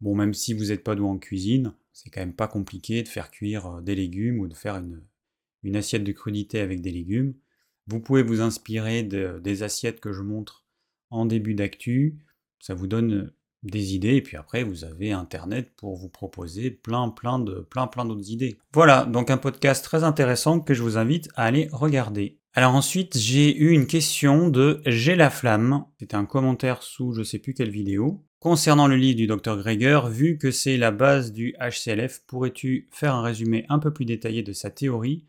bon, 0.00 0.14
même 0.14 0.34
si 0.34 0.54
vous 0.54 0.66
n'êtes 0.66 0.84
pas 0.84 0.94
doué 0.94 1.08
en 1.08 1.18
cuisine, 1.18 1.74
c'est 1.92 2.10
quand 2.10 2.20
même 2.20 2.34
pas 2.34 2.48
compliqué 2.48 3.02
de 3.02 3.08
faire 3.08 3.30
cuire 3.30 3.66
euh, 3.66 3.80
des 3.80 3.94
légumes 3.94 4.40
ou 4.40 4.48
de 4.48 4.54
faire 4.54 4.76
une, 4.76 5.02
une 5.62 5.76
assiette 5.76 6.04
de 6.04 6.12
crudité 6.12 6.60
avec 6.60 6.80
des 6.80 6.90
légumes. 6.90 7.34
Vous 7.86 8.00
pouvez 8.00 8.22
vous 8.22 8.40
inspirer 8.40 9.02
des 9.02 9.62
assiettes 9.62 10.00
que 10.00 10.12
je 10.12 10.22
montre 10.22 10.64
en 11.10 11.26
début 11.26 11.54
d'actu. 11.54 12.18
Ça 12.60 12.74
vous 12.74 12.86
donne 12.86 13.32
des 13.62 13.94
idées 13.94 14.16
et 14.16 14.22
puis 14.22 14.36
après 14.36 14.64
vous 14.64 14.84
avez 14.84 15.12
internet 15.12 15.72
pour 15.76 15.96
vous 15.96 16.08
proposer 16.08 16.70
plein 16.70 17.08
plein 17.10 17.38
de 17.38 17.60
plein 17.70 17.86
plein 17.86 18.04
d'autres 18.04 18.30
idées. 18.30 18.58
Voilà, 18.72 19.04
donc 19.04 19.30
un 19.30 19.36
podcast 19.36 19.84
très 19.84 20.04
intéressant 20.04 20.60
que 20.60 20.74
je 20.74 20.82
vous 20.82 20.96
invite 20.96 21.28
à 21.36 21.44
aller 21.44 21.68
regarder. 21.72 22.38
Alors 22.54 22.74
ensuite, 22.74 23.16
j'ai 23.16 23.56
eu 23.56 23.70
une 23.70 23.86
question 23.86 24.48
de 24.48 24.82
J'ai 24.84 25.16
la 25.16 25.30
flamme. 25.30 25.86
C'était 25.98 26.16
un 26.16 26.26
commentaire 26.26 26.82
sous 26.82 27.14
je 27.14 27.22
sais 27.22 27.38
plus 27.38 27.54
quelle 27.54 27.70
vidéo. 27.70 28.26
Concernant 28.40 28.88
le 28.88 28.96
livre 28.96 29.16
du 29.16 29.26
Dr 29.26 29.56
Greger, 29.56 30.00
vu 30.10 30.36
que 30.36 30.50
c'est 30.50 30.76
la 30.76 30.90
base 30.90 31.32
du 31.32 31.54
HCLF, 31.60 32.24
pourrais-tu 32.26 32.88
faire 32.90 33.14
un 33.14 33.22
résumé 33.22 33.64
un 33.68 33.78
peu 33.78 33.92
plus 33.92 34.04
détaillé 34.04 34.42
de 34.42 34.52
sa 34.52 34.68
théorie 34.68 35.24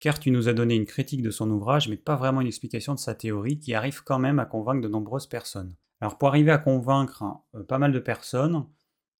car 0.00 0.18
tu 0.18 0.30
nous 0.30 0.48
as 0.48 0.52
donné 0.52 0.74
une 0.74 0.86
critique 0.86 1.22
de 1.22 1.30
son 1.30 1.50
ouvrage, 1.50 1.88
mais 1.88 1.96
pas 1.96 2.16
vraiment 2.16 2.40
une 2.40 2.46
explication 2.46 2.94
de 2.94 2.98
sa 2.98 3.14
théorie, 3.14 3.58
qui 3.58 3.74
arrive 3.74 4.02
quand 4.04 4.18
même 4.18 4.38
à 4.38 4.44
convaincre 4.44 4.82
de 4.82 4.88
nombreuses 4.88 5.26
personnes. 5.26 5.74
Alors 6.00 6.18
pour 6.18 6.28
arriver 6.28 6.50
à 6.50 6.58
convaincre 6.58 7.24
euh, 7.54 7.62
pas 7.62 7.78
mal 7.78 7.92
de 7.92 7.98
personnes, 7.98 8.66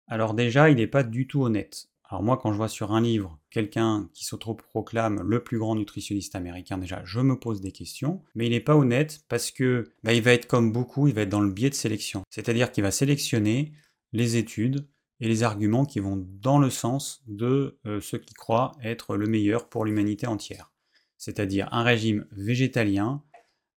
alors 0.09 0.35
déjà, 0.35 0.71
il 0.71 0.77
n'est 0.77 0.87
pas 0.87 1.03
du 1.03 1.27
tout 1.27 1.43
honnête. 1.43 1.89
Alors 2.09 2.23
moi, 2.23 2.37
quand 2.37 2.53
je 2.53 2.57
vois 2.57 2.69
sur 2.69 2.93
un 2.93 3.01
livre 3.01 3.39
quelqu'un 3.51 4.09
qui 4.15 4.25
s'autoproclame 4.25 5.23
le 5.23 5.43
plus 5.43 5.59
grand 5.59 5.75
nutritionniste 5.75 6.37
américain, 6.37 6.79
déjà, 6.79 7.03
je 7.05 7.19
me 7.21 7.39
pose 7.39 7.61
des 7.61 7.73
questions, 7.73 8.23
mais 8.35 8.47
il 8.47 8.51
n'est 8.51 8.61
pas 8.61 8.77
honnête 8.77 9.25
parce 9.29 9.51
que 9.51 9.91
bah, 10.05 10.13
il 10.13 10.23
va 10.23 10.33
être 10.33 10.47
comme 10.47 10.73
beaucoup, 10.73 11.09
il 11.09 11.15
va 11.15 11.23
être 11.23 11.29
dans 11.29 11.41
le 11.41 11.51
biais 11.51 11.71
de 11.71 11.75
sélection. 11.75 12.23
C'est-à-dire 12.31 12.71
qu'il 12.71 12.85
va 12.85 12.93
sélectionner 12.93 13.73
les 14.13 14.37
études 14.37 14.87
et 15.21 15.29
les 15.29 15.43
arguments 15.43 15.87
qui 15.87 16.01
vont 16.01 16.27
dans 16.41 16.59
le 16.59 16.71
sens 16.71 17.23
de 17.27 17.79
euh, 17.87 18.01
ceux 18.01 18.19
qui 18.19 18.35
être 18.83 19.17
le 19.17 19.27
meilleur 19.27 19.69
pour 19.69 19.85
l'humanité 19.85 20.27
entière. 20.27 20.73
C'est-à-dire 21.17 21.69
un 21.73 21.83
régime 21.83 22.27
végétalien 22.33 23.23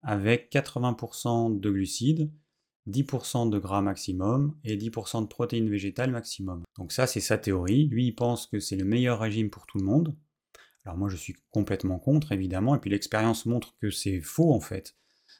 avec 0.01 0.51
80% 0.51 1.59
de 1.59 1.69
glucides, 1.69 2.31
10% 2.87 3.49
de 3.49 3.59
gras 3.59 3.81
maximum 3.81 4.55
et 4.63 4.77
10% 4.77 5.21
de 5.21 5.27
protéines 5.27 5.69
végétales 5.69 6.11
maximum. 6.11 6.63
Donc 6.77 6.91
ça, 6.91 7.05
c'est 7.05 7.19
sa 7.19 7.37
théorie. 7.37 7.87
Lui, 7.87 8.07
il 8.07 8.15
pense 8.15 8.47
que 8.47 8.59
c'est 8.59 8.77
le 8.77 8.85
meilleur 8.85 9.19
régime 9.19 9.49
pour 9.49 9.65
tout 9.65 9.77
le 9.77 9.85
monde. 9.85 10.15
Alors 10.85 10.97
moi, 10.97 11.09
je 11.09 11.17
suis 11.17 11.35
complètement 11.51 11.99
contre, 11.99 12.31
évidemment, 12.31 12.75
et 12.75 12.79
puis 12.79 12.89
l'expérience 12.89 13.45
montre 13.45 13.75
que 13.81 13.89
c'est 13.89 14.21
faux, 14.21 14.53
en 14.53 14.61
fait. 14.61 14.95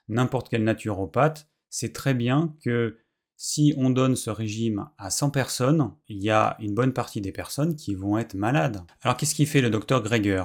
N'importe 0.10 0.49
quel 0.49 0.63
naturopathe 0.63 1.49
sait 1.69 1.93
très 1.93 2.13
bien 2.13 2.55
que 2.62 2.97
si 3.38 3.73
on 3.78 3.91
donne 3.91 4.15
ce 4.15 4.32
régime 4.32 4.89
à 4.97 5.12
100 5.12 5.30
personnes, 5.30 5.91
il 6.10 6.21
y 6.21 6.32
a 6.32 6.58
une 6.60 6.73
bonne 6.73 6.91
partie 6.91 7.21
des 7.21 7.32
personnes 7.32 7.76
qui 7.76 7.93
vont 7.93 8.17
être 8.17 8.34
malades. 8.34 8.82
Alors 9.02 9.15
qu'est-ce 9.15 9.36
qu'il 9.36 9.47
fait 9.47 9.62
le 9.62 9.69
docteur 9.69 10.02
Greger? 10.02 10.43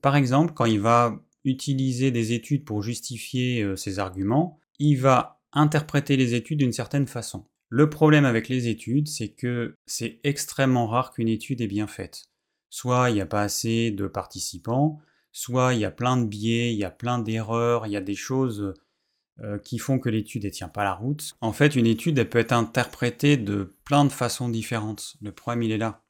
Par 0.00 0.16
exemple, 0.16 0.54
quand 0.54 0.64
il 0.64 0.80
va 0.80 1.20
utiliser 1.44 2.10
des 2.10 2.32
études 2.32 2.64
pour 2.64 2.82
justifier 2.82 3.62
euh, 3.62 3.76
ses 3.76 3.98
arguments, 3.98 4.58
il 4.78 4.96
va 4.96 5.42
interpréter 5.52 6.16
les 6.16 6.34
études 6.34 6.60
d'une 6.60 6.72
certaine 6.72 7.06
façon. 7.06 7.44
Le 7.68 7.90
problème 7.90 8.24
avec 8.24 8.48
les 8.48 8.68
études, 8.68 9.08
c'est 9.08 9.28
que 9.28 9.76
c'est 9.86 10.20
extrêmement 10.24 10.86
rare 10.86 11.12
qu'une 11.12 11.28
étude 11.28 11.60
est 11.60 11.66
bien 11.66 11.86
faite. 11.86 12.24
Soit 12.70 13.10
il 13.10 13.14
n'y 13.14 13.20
a 13.20 13.26
pas 13.26 13.42
assez 13.42 13.90
de 13.90 14.06
participants, 14.06 14.98
soit 15.30 15.74
il 15.74 15.80
y 15.80 15.84
a 15.84 15.90
plein 15.90 16.16
de 16.16 16.24
biais, 16.24 16.72
il 16.72 16.78
y 16.78 16.84
a 16.84 16.90
plein 16.90 17.18
d'erreurs, 17.18 17.86
il 17.86 17.92
y 17.92 17.96
a 17.96 18.00
des 18.00 18.14
choses 18.14 18.72
euh, 19.42 19.58
qui 19.58 19.78
font 19.78 19.98
que 19.98 20.08
l'étude 20.08 20.44
ne 20.44 20.50
tient 20.50 20.68
pas 20.68 20.84
la 20.84 20.94
route. 20.94 21.34
En 21.40 21.52
fait, 21.52 21.74
une 21.74 21.86
étude, 21.86 22.18
elle 22.18 22.28
peut 22.28 22.38
être 22.38 22.52
interprétée 22.52 23.36
de 23.36 23.74
plein 23.84 24.04
de 24.04 24.12
façons 24.12 24.48
différentes. 24.48 25.16
Le 25.20 25.32
problème, 25.32 25.64
il 25.64 25.72
est 25.72 25.78
là. 25.78 26.02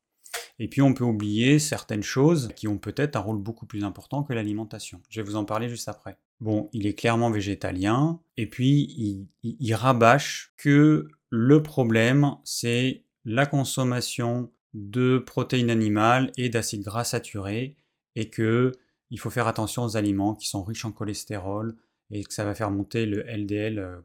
Et 0.58 0.68
puis, 0.68 0.82
on 0.82 0.92
peut 0.92 1.04
oublier 1.04 1.58
certaines 1.58 2.02
choses 2.02 2.50
qui 2.54 2.68
ont 2.68 2.76
peut-être 2.76 3.16
un 3.16 3.20
rôle 3.20 3.38
beaucoup 3.38 3.66
plus 3.66 3.82
important 3.82 4.24
que 4.24 4.32
l'alimentation. 4.32 5.00
Je 5.08 5.20
vais 5.20 5.26
vous 5.26 5.37
en 5.37 5.44
parler 5.44 5.68
juste 5.68 5.88
après. 5.88 6.18
Bon, 6.40 6.68
il 6.72 6.87
est 6.87 6.94
clairement 6.94 7.30
végétalien, 7.30 8.20
et 8.37 8.46
puis 8.46 9.26
il, 9.42 9.74
rabâche 9.74 10.52
que 10.56 11.08
le 11.30 11.62
problème, 11.62 12.32
c'est 12.44 13.04
la 13.24 13.46
consommation 13.46 14.50
de 14.74 15.18
protéines 15.18 15.70
animales 15.70 16.30
et 16.37 16.48
d'acides 16.48 16.82
gras 16.82 17.04
saturés, 17.04 17.76
et 18.16 18.28
que 18.28 18.72
il 19.10 19.18
faut 19.18 19.30
faire 19.30 19.46
attention 19.46 19.84
aux 19.84 19.96
aliments 19.96 20.34
qui 20.34 20.48
sont 20.48 20.62
riches 20.62 20.84
en 20.84 20.92
cholestérol, 20.92 21.76
et 22.14 22.24
que 22.24 22.33
ça 22.33 22.44
va 22.44 22.55
faire 22.55 22.70
monter 22.70 23.05
le 23.05 23.22
LDL 23.24 23.79
euh, 23.79 24.00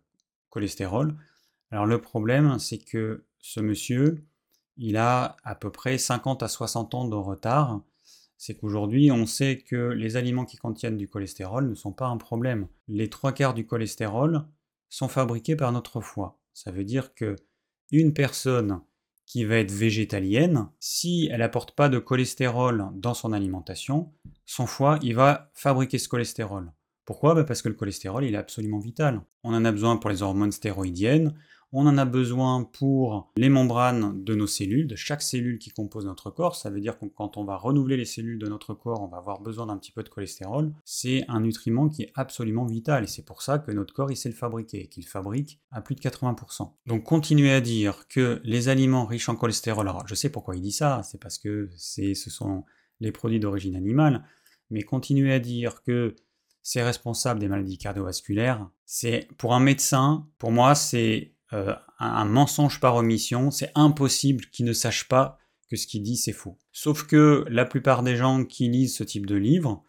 cholestérol. 0.49 1.15
Alors 1.71 1.85
le 1.85 2.01
problème, 2.01 2.59
c'est 2.59 2.79
que 2.79 3.25
ce 3.39 3.61
monsieur, 3.61 4.25
il 4.75 4.97
a 4.97 5.37
à 5.45 5.55
peu 5.55 5.71
près 5.71 5.97
50 5.97 6.43
à 6.43 6.49
60 6.49 6.93
ans 6.95 7.07
de 7.07 7.15
retard 7.15 7.81
c'est 8.39 8.55
qu'aujourd'hui, 8.55 9.11
on 9.11 9.25
sait 9.25 9.57
que 9.57 9.89
les 9.89 10.15
aliments 10.15 10.45
qui 10.45 10.55
contiennent 10.55 10.95
du 10.95 11.09
cholestérol 11.09 11.69
ne 11.69 11.75
sont 11.75 11.91
pas 11.91 12.07
un 12.07 12.15
problème. 12.15 12.69
Les 12.87 13.09
trois 13.09 13.33
quarts 13.33 13.53
du 13.53 13.65
cholestérol 13.65 14.45
sont 14.87 15.09
fabriqués 15.09 15.57
par 15.57 15.73
notre 15.73 15.99
foie. 15.99 16.39
Ça 16.53 16.71
veut 16.71 16.85
dire 16.85 17.13
que 17.13 17.35
une 17.91 18.13
personne 18.13 18.79
qui 19.25 19.43
va 19.43 19.57
être 19.57 19.73
végétalienne, 19.73 20.69
si 20.79 21.27
elle 21.29 21.41
n'apporte 21.41 21.71
pas 21.71 21.89
de 21.89 21.99
cholestérol 21.99 22.87
dans 22.93 23.13
son 23.13 23.33
alimentation, 23.33 24.13
son 24.45 24.67
foie, 24.67 24.99
il 25.01 25.15
va 25.15 25.51
fabriquer 25.53 25.97
ce 25.97 26.07
cholestérol. 26.07 26.71
Pourquoi? 27.09 27.33
Bah, 27.33 27.43
Parce 27.43 27.63
que 27.63 27.69
le 27.69 27.73
cholestérol, 27.73 28.23
il 28.23 28.35
est 28.35 28.37
absolument 28.37 28.77
vital. 28.77 29.23
On 29.43 29.55
en 29.55 29.65
a 29.65 29.71
besoin 29.71 29.97
pour 29.97 30.11
les 30.11 30.21
hormones 30.21 30.51
stéroïdiennes, 30.51 31.33
on 31.73 31.87
en 31.87 31.97
a 31.97 32.05
besoin 32.05 32.65
pour 32.65 33.31
les 33.35 33.49
membranes 33.49 34.23
de 34.23 34.35
nos 34.35 34.45
cellules, 34.45 34.85
de 34.85 34.95
chaque 34.95 35.23
cellule 35.23 35.57
qui 35.57 35.71
compose 35.71 36.05
notre 36.05 36.29
corps. 36.29 36.55
Ça 36.55 36.69
veut 36.69 36.79
dire 36.79 36.99
que 36.99 37.07
quand 37.07 37.35
on 37.37 37.45
va 37.45 37.57
renouveler 37.57 37.97
les 37.97 38.05
cellules 38.05 38.37
de 38.37 38.45
notre 38.45 38.75
corps, 38.75 39.01
on 39.01 39.07
va 39.07 39.17
avoir 39.17 39.41
besoin 39.41 39.65
d'un 39.65 39.79
petit 39.79 39.91
peu 39.91 40.03
de 40.03 40.09
cholestérol. 40.09 40.71
C'est 40.85 41.25
un 41.29 41.39
nutriment 41.39 41.89
qui 41.89 42.03
est 42.03 42.11
absolument 42.13 42.67
vital 42.67 43.05
et 43.05 43.07
c'est 43.07 43.25
pour 43.25 43.41
ça 43.41 43.57
que 43.57 43.71
notre 43.71 43.91
corps 43.91 44.11
il 44.11 44.15
sait 44.15 44.29
le 44.29 44.35
fabriquer 44.35 44.83
et 44.83 44.87
qu'il 44.87 45.07
fabrique 45.07 45.59
à 45.71 45.81
plus 45.81 45.95
de 45.95 46.01
80%. 46.01 46.73
Donc 46.85 47.05
continuer 47.05 47.51
à 47.51 47.59
dire 47.59 48.07
que 48.07 48.39
les 48.43 48.69
aliments 48.69 49.07
riches 49.07 49.29
en 49.29 49.35
cholestérol, 49.35 49.89
alors 49.89 50.07
je 50.07 50.13
sais 50.13 50.29
pourquoi 50.29 50.55
il 50.55 50.61
dit 50.61 50.71
ça, 50.71 51.01
c'est 51.01 51.19
parce 51.19 51.39
que 51.39 51.71
ce 51.75 52.13
sont 52.13 52.65
les 52.99 53.11
produits 53.11 53.39
d'origine 53.39 53.75
animale, 53.75 54.23
mais 54.69 54.83
continuer 54.83 55.33
à 55.33 55.39
dire 55.39 55.81
que 55.81 56.15
c'est 56.61 56.83
responsable 56.83 57.39
des 57.39 57.47
maladies 57.47 57.77
cardiovasculaires, 57.77 58.69
c'est 58.85 59.27
pour 59.37 59.53
un 59.53 59.59
médecin, 59.59 60.27
pour 60.37 60.51
moi 60.51 60.75
c'est 60.75 61.33
euh, 61.53 61.73
un, 61.99 62.25
mensonge 62.25 62.79
par 62.79 62.95
omission, 62.95 63.51
c'est 63.51 63.71
impossible 63.75 64.45
qu'il 64.47 64.65
ne 64.65 64.73
sache 64.73 65.07
pas 65.07 65.39
que 65.69 65.75
ce 65.75 65.87
qu'il 65.87 66.03
dit 66.03 66.17
c'est 66.17 66.33
faux. 66.33 66.57
Sauf 66.71 67.03
que 67.03 67.45
la 67.49 67.65
plupart 67.65 68.03
des 68.03 68.15
gens 68.15 68.43
qui 68.45 68.69
lisent 68.69 68.95
ce 68.95 69.03
type 69.03 69.25
de 69.25 69.35
livre, 69.35 69.83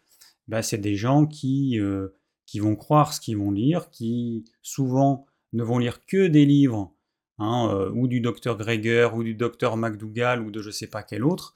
bah, 0.47 0.63
c'est 0.63 0.77
des 0.77 0.95
gens 0.95 1.25
qui, 1.25 1.79
euh, 1.79 2.09
qui 2.45 2.59
vont 2.59 2.75
croire 2.75 3.13
ce 3.13 3.21
qu'ils 3.21 3.37
vont 3.37 3.51
lire, 3.51 3.89
qui 3.89 4.45
souvent 4.61 5.25
ne 5.53 5.63
vont 5.63 5.77
lire 5.77 6.05
que 6.05 6.27
des 6.27 6.45
livres, 6.45 6.95
hein, 7.37 7.69
euh, 7.71 7.91
ou 7.93 8.07
du 8.07 8.21
docteur 8.21 8.57
Greger, 8.57 9.09
ou 9.13 9.23
du 9.23 9.35
docteur 9.35 9.77
McDougall, 9.77 10.41
ou 10.41 10.51
de 10.51 10.61
je 10.61 10.71
sais 10.71 10.87
pas 10.87 11.03
quel 11.03 11.23
autre, 11.23 11.55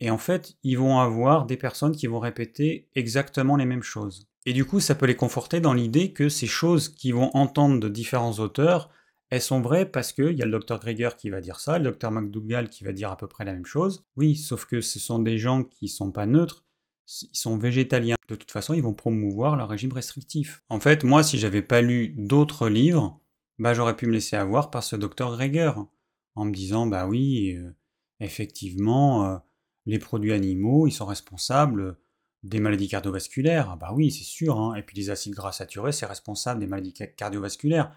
et 0.00 0.10
en 0.10 0.18
fait, 0.18 0.56
ils 0.62 0.78
vont 0.78 0.98
avoir 0.98 1.44
des 1.46 1.56
personnes 1.56 1.94
qui 1.94 2.06
vont 2.06 2.20
répéter 2.20 2.88
exactement 2.94 3.56
les 3.56 3.66
mêmes 3.66 3.82
choses. 3.82 4.29
Et 4.46 4.52
du 4.52 4.64
coup, 4.64 4.80
ça 4.80 4.94
peut 4.94 5.06
les 5.06 5.16
conforter 5.16 5.60
dans 5.60 5.74
l'idée 5.74 6.12
que 6.12 6.28
ces 6.28 6.46
choses 6.46 6.88
qu'ils 6.88 7.14
vont 7.14 7.30
entendre 7.34 7.78
de 7.78 7.88
différents 7.88 8.38
auteurs 8.38 8.90
elles 9.30 9.40
sont 9.40 9.60
vraies 9.60 9.86
parce 9.86 10.12
qu'il 10.12 10.36
y 10.36 10.42
a 10.42 10.44
le 10.44 10.50
docteur 10.50 10.80
Greger 10.80 11.10
qui 11.16 11.30
va 11.30 11.40
dire 11.40 11.60
ça, 11.60 11.78
le 11.78 11.84
docteur 11.84 12.10
McDougall 12.10 12.68
qui 12.68 12.82
va 12.84 12.92
dire 12.92 13.10
à 13.10 13.16
peu 13.16 13.28
près 13.28 13.44
la 13.44 13.52
même 13.52 13.64
chose. 13.64 14.04
Oui, 14.16 14.36
sauf 14.36 14.66
que 14.66 14.80
ce 14.80 14.98
sont 14.98 15.20
des 15.20 15.38
gens 15.38 15.62
qui 15.62 15.88
sont 15.88 16.10
pas 16.10 16.26
neutres, 16.26 16.64
ils 17.22 17.38
sont 17.38 17.56
végétaliens. 17.56 18.16
De 18.28 18.34
toute 18.34 18.50
façon, 18.50 18.74
ils 18.74 18.82
vont 18.82 18.92
promouvoir 18.92 19.56
leur 19.56 19.68
régime 19.68 19.92
restrictif. 19.92 20.62
En 20.68 20.80
fait, 20.80 21.04
moi, 21.04 21.22
si 21.22 21.38
j'avais 21.38 21.62
pas 21.62 21.80
lu 21.80 22.14
d'autres 22.18 22.68
livres, 22.68 23.20
bah 23.58 23.72
j'aurais 23.72 23.96
pu 23.96 24.06
me 24.06 24.12
laisser 24.12 24.36
avoir 24.36 24.70
par 24.70 24.82
ce 24.82 24.96
docteur 24.96 25.36
Greger, 25.36 25.72
en 26.34 26.44
me 26.44 26.52
disant, 26.52 26.86
bah 26.86 27.06
oui, 27.06 27.54
euh, 27.56 27.70
effectivement, 28.18 29.26
euh, 29.26 29.38
les 29.86 29.98
produits 30.00 30.32
animaux, 30.32 30.88
ils 30.88 30.92
sont 30.92 31.06
responsables 31.06 31.98
des 32.42 32.60
maladies 32.60 32.88
cardiovasculaires. 32.88 33.76
bah 33.76 33.92
oui, 33.94 34.10
c'est 34.10 34.24
sûr, 34.24 34.58
hein. 34.58 34.74
et 34.74 34.82
puis 34.82 34.96
les 34.96 35.10
acides 35.10 35.34
gras 35.34 35.52
saturés, 35.52 35.92
c'est 35.92 36.06
responsable 36.06 36.60
des 36.60 36.66
maladies 36.66 36.94
cardiovasculaires. 37.16 37.94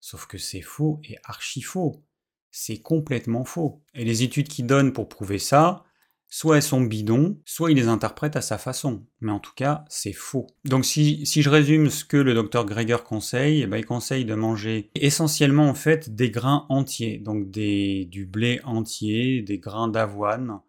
Sauf 0.00 0.26
que 0.26 0.38
c'est 0.38 0.62
faux 0.62 1.00
et 1.04 1.16
archi 1.24 1.62
faux. 1.62 2.02
C'est 2.50 2.80
complètement 2.80 3.44
faux. 3.44 3.82
Et 3.94 4.04
les 4.04 4.22
études 4.22 4.48
qui 4.48 4.62
donnent 4.62 4.92
pour 4.92 5.08
prouver 5.08 5.38
ça, 5.38 5.84
soit 6.32 6.56
elles 6.56 6.62
sont 6.62 6.80
bidons, 6.80 7.38
soit 7.44 7.70
il 7.70 7.76
les 7.76 7.88
interprète 7.88 8.36
à 8.36 8.40
sa 8.40 8.56
façon. 8.56 9.04
Mais 9.20 9.32
en 9.32 9.38
tout 9.38 9.52
cas, 9.54 9.84
c'est 9.90 10.14
faux. 10.14 10.46
Donc 10.64 10.86
si, 10.86 11.24
je 11.24 11.50
résume 11.50 11.90
ce 11.90 12.06
que 12.06 12.16
le 12.16 12.32
docteur 12.32 12.64
Greger 12.64 12.96
conseille, 13.06 13.62
eh 13.62 13.66
ben, 13.66 13.76
il 13.76 13.84
conseille 13.84 14.24
de 14.24 14.34
manger 14.34 14.90
essentiellement 14.94 15.68
en 15.68 15.74
fait 15.74 16.14
des 16.14 16.30
grains 16.30 16.64
entiers, 16.70 17.18
donc 17.18 17.50
du 17.50 18.26
blé 18.26 18.60
entier, 18.64 19.42
des 19.42 19.58
grains 19.58 19.88
d'avoine, 19.88 20.60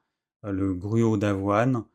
euh, 0.44 0.52
le 0.52 0.74
gruau 0.74 1.16
d'avoine, 1.16 1.86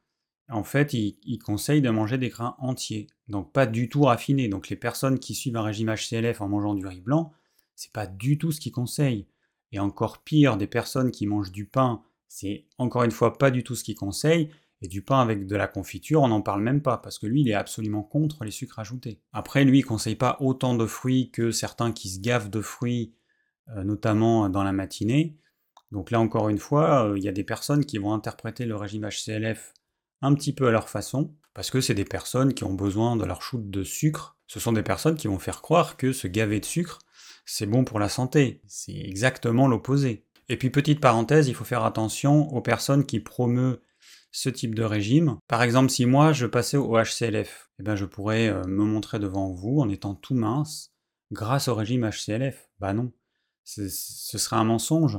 en 0.51 0.65
fait, 0.65 0.95
il, 0.95 1.39
conseille 1.39 1.83
de 1.83 1.91
manger 1.91 2.17
des 2.17 2.31
grains 2.31 2.57
entiers, 2.59 3.07
donc 3.29 3.53
pas 3.53 3.67
du 3.67 3.89
tout 3.89 4.03
raffinés. 4.03 4.49
Donc 4.49 4.69
les 4.69 4.77
personnes 4.77 5.19
qui 5.19 5.35
suivent 5.35 5.57
un 5.57 5.63
régime 5.63 5.95
HCLF 5.95 6.41
en 6.41 6.49
mangeant 6.49 6.75
du 6.75 6.87
riz 6.87 7.01
blanc, 7.01 7.33
c'est 7.75 7.93
pas 7.93 8.07
du 8.07 8.39
tout 8.39 8.51
ce 8.51 8.61
qu'il 8.61 8.73
conseille. 8.73 9.27
Et 9.73 9.79
encore 9.79 10.23
pire, 10.23 10.57
des 10.57 10.67
personnes 10.67 11.11
qui 11.11 11.27
mangent 11.27 11.53
du 11.53 11.67
pain, 11.67 12.03
c'est 12.29 12.67
encore 12.79 13.05
une 13.05 13.11
fois 13.11 13.37
pas 13.37 13.51
du 13.51 13.63
tout 13.63 13.75
ce 13.75 13.85
qu'il 13.85 13.95
conseille. 13.95 14.51
Et 14.81 14.87
du 14.87 15.03
pain 15.03 15.21
avec 15.21 15.47
de 15.47 15.57
la 15.57 15.67
confiture, 15.67 16.23
on 16.23 16.29
n'en 16.29 16.41
parle 16.41 16.63
même 16.63 16.83
pas, 16.83 16.99
parce 16.99 17.19
que 17.19 17.27
lui, 17.27 17.41
il 17.41 17.49
est 17.49 17.55
absolument 17.55 18.05
contre 18.05 18.45
les 18.45 18.53
sucres 18.53 18.79
ajoutés. 18.79 19.21
Après, 19.33 19.65
lui, 19.65 19.81
il 19.81 19.83
conseille 19.83 20.15
pas 20.15 20.37
autant 20.39 20.77
de 20.77 20.87
fruits 20.87 21.33
que 21.33 21.51
certains 21.51 21.91
qui 21.91 22.09
se 22.09 22.21
gavent 22.21 22.49
de 22.49 22.61
fruits, 22.61 23.13
euh, 23.71 23.83
notamment 23.83 24.49
dans 24.49 24.63
la 24.63 24.73
matinée. 24.73 25.37
Donc 25.91 26.13
là, 26.13 26.21
encore 26.21 26.49
une 26.49 26.59
fois, 26.59 27.09
euh, 27.09 27.19
il 27.19 27.25
y 27.25 27.29
a 27.29 27.33
des 27.33 27.43
personnes 27.43 27.85
qui 27.85 27.99
vont 27.99 28.13
interpréter 28.13 28.67
le 28.67 28.77
régime 28.77 29.09
HCLF 29.09 29.75
un 30.23 30.35
petit 30.35 30.53
peu 30.53 30.69
à 30.69 30.71
leur 30.71 30.89
façon, 30.89 31.35
parce 31.55 31.71
que 31.71 31.81
c'est 31.81 31.95
des 31.95 32.05
personnes 32.05 32.55
qui 32.55 32.65
ont 32.65 32.75
besoin 32.75 33.17
de 33.17 33.25
leur 33.25 33.43
shoot 33.43 33.69
de 33.71 33.83
sucre. 33.83 34.37
Ce 34.47 34.61
sont 34.61 34.73
des 34.73 34.83
personnes 34.83 35.17
qui 35.17 35.29
vont 35.29 35.39
faire 35.39 35.61
croire 35.61 35.97
que 35.97 36.13
se 36.13 36.27
gaver 36.27 36.61
de 36.61 36.65
sucre, 36.65 37.01
c'est 37.45 37.67
bon 37.67 37.85
pour 37.85 37.99
la 37.99 38.09
santé. 38.09 38.63
C'est 38.67 38.95
exactement 38.95 39.69
l'opposé. 39.69 40.25
Et 40.49 40.57
puis 40.57 40.71
petite 40.71 41.01
parenthèse, 41.01 41.49
il 41.49 41.55
faut 41.55 41.65
faire 41.65 41.85
attention 41.85 42.49
aux 42.55 42.61
personnes 42.61 43.05
qui 43.05 43.21
promeuvent 43.21 43.81
ce 44.31 44.49
type 44.49 44.75
de 44.75 44.83
régime. 44.83 45.39
Par 45.49 45.63
exemple, 45.63 45.91
si 45.91 46.07
moi 46.07 46.33
je 46.33 46.47
passais 46.47 46.77
au 46.77 46.97
HCLF, 46.97 47.71
eh 47.81 47.83
ben 47.83 47.97
je 47.97 48.05
pourrais 48.05 48.49
euh, 48.49 48.65
me 48.65 48.85
montrer 48.85 49.19
devant 49.19 49.51
vous 49.51 49.81
en 49.81 49.89
étant 49.89 50.15
tout 50.15 50.35
mince 50.35 50.93
grâce 51.33 51.69
au 51.69 51.75
régime 51.75 52.09
HCLF. 52.09 52.69
Bah 52.79 52.93
non, 52.93 53.13
ce 53.65 53.89
serait 53.89 54.57
un 54.57 54.65
mensonge. 54.65 55.19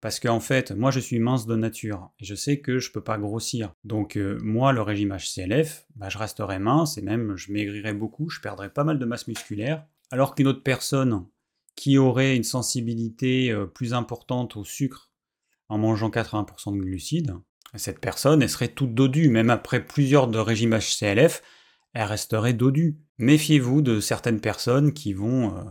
Parce 0.00 0.18
qu'en 0.18 0.40
fait, 0.40 0.72
moi 0.72 0.90
je 0.90 1.00
suis 1.00 1.18
mince 1.18 1.46
de 1.46 1.56
nature 1.56 2.10
et 2.18 2.24
je 2.24 2.34
sais 2.34 2.60
que 2.60 2.78
je 2.78 2.90
peux 2.90 3.02
pas 3.02 3.18
grossir. 3.18 3.74
Donc 3.84 4.16
euh, 4.16 4.38
moi, 4.42 4.72
le 4.72 4.80
régime 4.80 5.16
HCLF, 5.16 5.86
bah, 5.96 6.08
je 6.08 6.18
resterai 6.18 6.58
mince 6.58 6.96
et 6.96 7.02
même 7.02 7.36
je 7.36 7.52
maigrirai 7.52 7.92
beaucoup, 7.92 8.30
je 8.30 8.40
perdrai 8.40 8.70
pas 8.70 8.84
mal 8.84 8.98
de 8.98 9.04
masse 9.04 9.28
musculaire. 9.28 9.84
Alors 10.10 10.34
qu'une 10.34 10.48
autre 10.48 10.62
personne 10.62 11.26
qui 11.76 11.98
aurait 11.98 12.36
une 12.36 12.44
sensibilité 12.44 13.50
euh, 13.50 13.66
plus 13.66 13.92
importante 13.92 14.56
au 14.56 14.64
sucre 14.64 15.10
en 15.68 15.78
mangeant 15.78 16.10
80% 16.10 16.76
de 16.76 16.82
glucides, 16.82 17.34
cette 17.76 18.00
personne, 18.00 18.42
elle 18.42 18.48
serait 18.48 18.68
toute 18.68 18.94
dodue. 18.94 19.28
Même 19.28 19.50
après 19.50 19.84
plusieurs 19.84 20.26
de 20.26 20.38
régimes 20.38 20.76
HCLF, 20.76 21.42
elle 21.92 22.04
resterait 22.04 22.54
dodue. 22.54 22.98
Méfiez-vous 23.18 23.82
de 23.82 24.00
certaines 24.00 24.40
personnes 24.40 24.92
qui 24.92 25.12
vont... 25.12 25.56
Euh, 25.56 25.62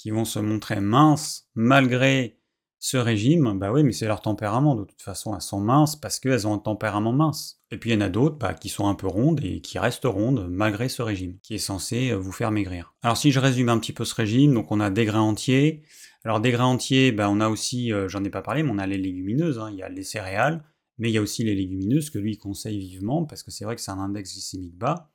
qui 0.00 0.10
vont 0.10 0.24
se 0.24 0.38
montrer 0.38 0.80
minces 0.80 1.50
malgré 1.54 2.39
ce 2.82 2.96
régime, 2.96 3.58
bah 3.58 3.70
oui, 3.70 3.84
mais 3.84 3.92
c'est 3.92 4.06
leur 4.06 4.22
tempérament. 4.22 4.74
De 4.74 4.84
toute 4.84 5.02
façon, 5.02 5.34
elles 5.34 5.42
sont 5.42 5.60
minces 5.60 5.96
parce 5.96 6.18
qu'elles 6.18 6.46
ont 6.46 6.54
un 6.54 6.58
tempérament 6.58 7.12
mince. 7.12 7.60
Et 7.70 7.76
puis 7.76 7.90
il 7.90 7.92
y 7.92 7.96
en 7.96 8.00
a 8.00 8.08
d'autres 8.08 8.36
bah, 8.36 8.54
qui 8.54 8.70
sont 8.70 8.88
un 8.88 8.94
peu 8.94 9.06
rondes 9.06 9.44
et 9.44 9.60
qui 9.60 9.78
restent 9.78 10.06
rondes 10.06 10.48
malgré 10.48 10.88
ce 10.88 11.02
régime, 11.02 11.36
qui 11.42 11.54
est 11.54 11.58
censé 11.58 12.10
euh, 12.10 12.16
vous 12.16 12.32
faire 12.32 12.50
maigrir. 12.50 12.94
Alors 13.02 13.18
si 13.18 13.32
je 13.32 13.38
résume 13.38 13.68
un 13.68 13.78
petit 13.78 13.92
peu 13.92 14.06
ce 14.06 14.14
régime, 14.14 14.54
donc 14.54 14.72
on 14.72 14.80
a 14.80 14.88
des 14.88 15.04
grains 15.04 15.20
entiers. 15.20 15.82
Alors 16.24 16.40
des 16.40 16.52
grains 16.52 16.64
entiers, 16.64 17.12
bah, 17.12 17.28
on 17.28 17.40
a 17.40 17.50
aussi, 17.50 17.92
euh, 17.92 18.08
j'en 18.08 18.24
ai 18.24 18.30
pas 18.30 18.40
parlé, 18.40 18.62
mais 18.62 18.70
on 18.72 18.78
a 18.78 18.86
les 18.86 18.98
légumineuses, 18.98 19.58
hein. 19.58 19.68
il 19.70 19.76
y 19.76 19.82
a 19.82 19.90
les 19.90 20.02
céréales, 20.02 20.64
mais 20.96 21.10
il 21.10 21.12
y 21.12 21.18
a 21.18 21.22
aussi 21.22 21.44
les 21.44 21.54
légumineuses 21.54 22.08
que 22.08 22.18
lui 22.18 22.38
conseille 22.38 22.78
vivement 22.78 23.26
parce 23.26 23.42
que 23.42 23.50
c'est 23.50 23.66
vrai 23.66 23.76
que 23.76 23.82
c'est 23.82 23.90
un 23.90 23.98
index 23.98 24.32
glycémique 24.32 24.78
bas. 24.78 25.12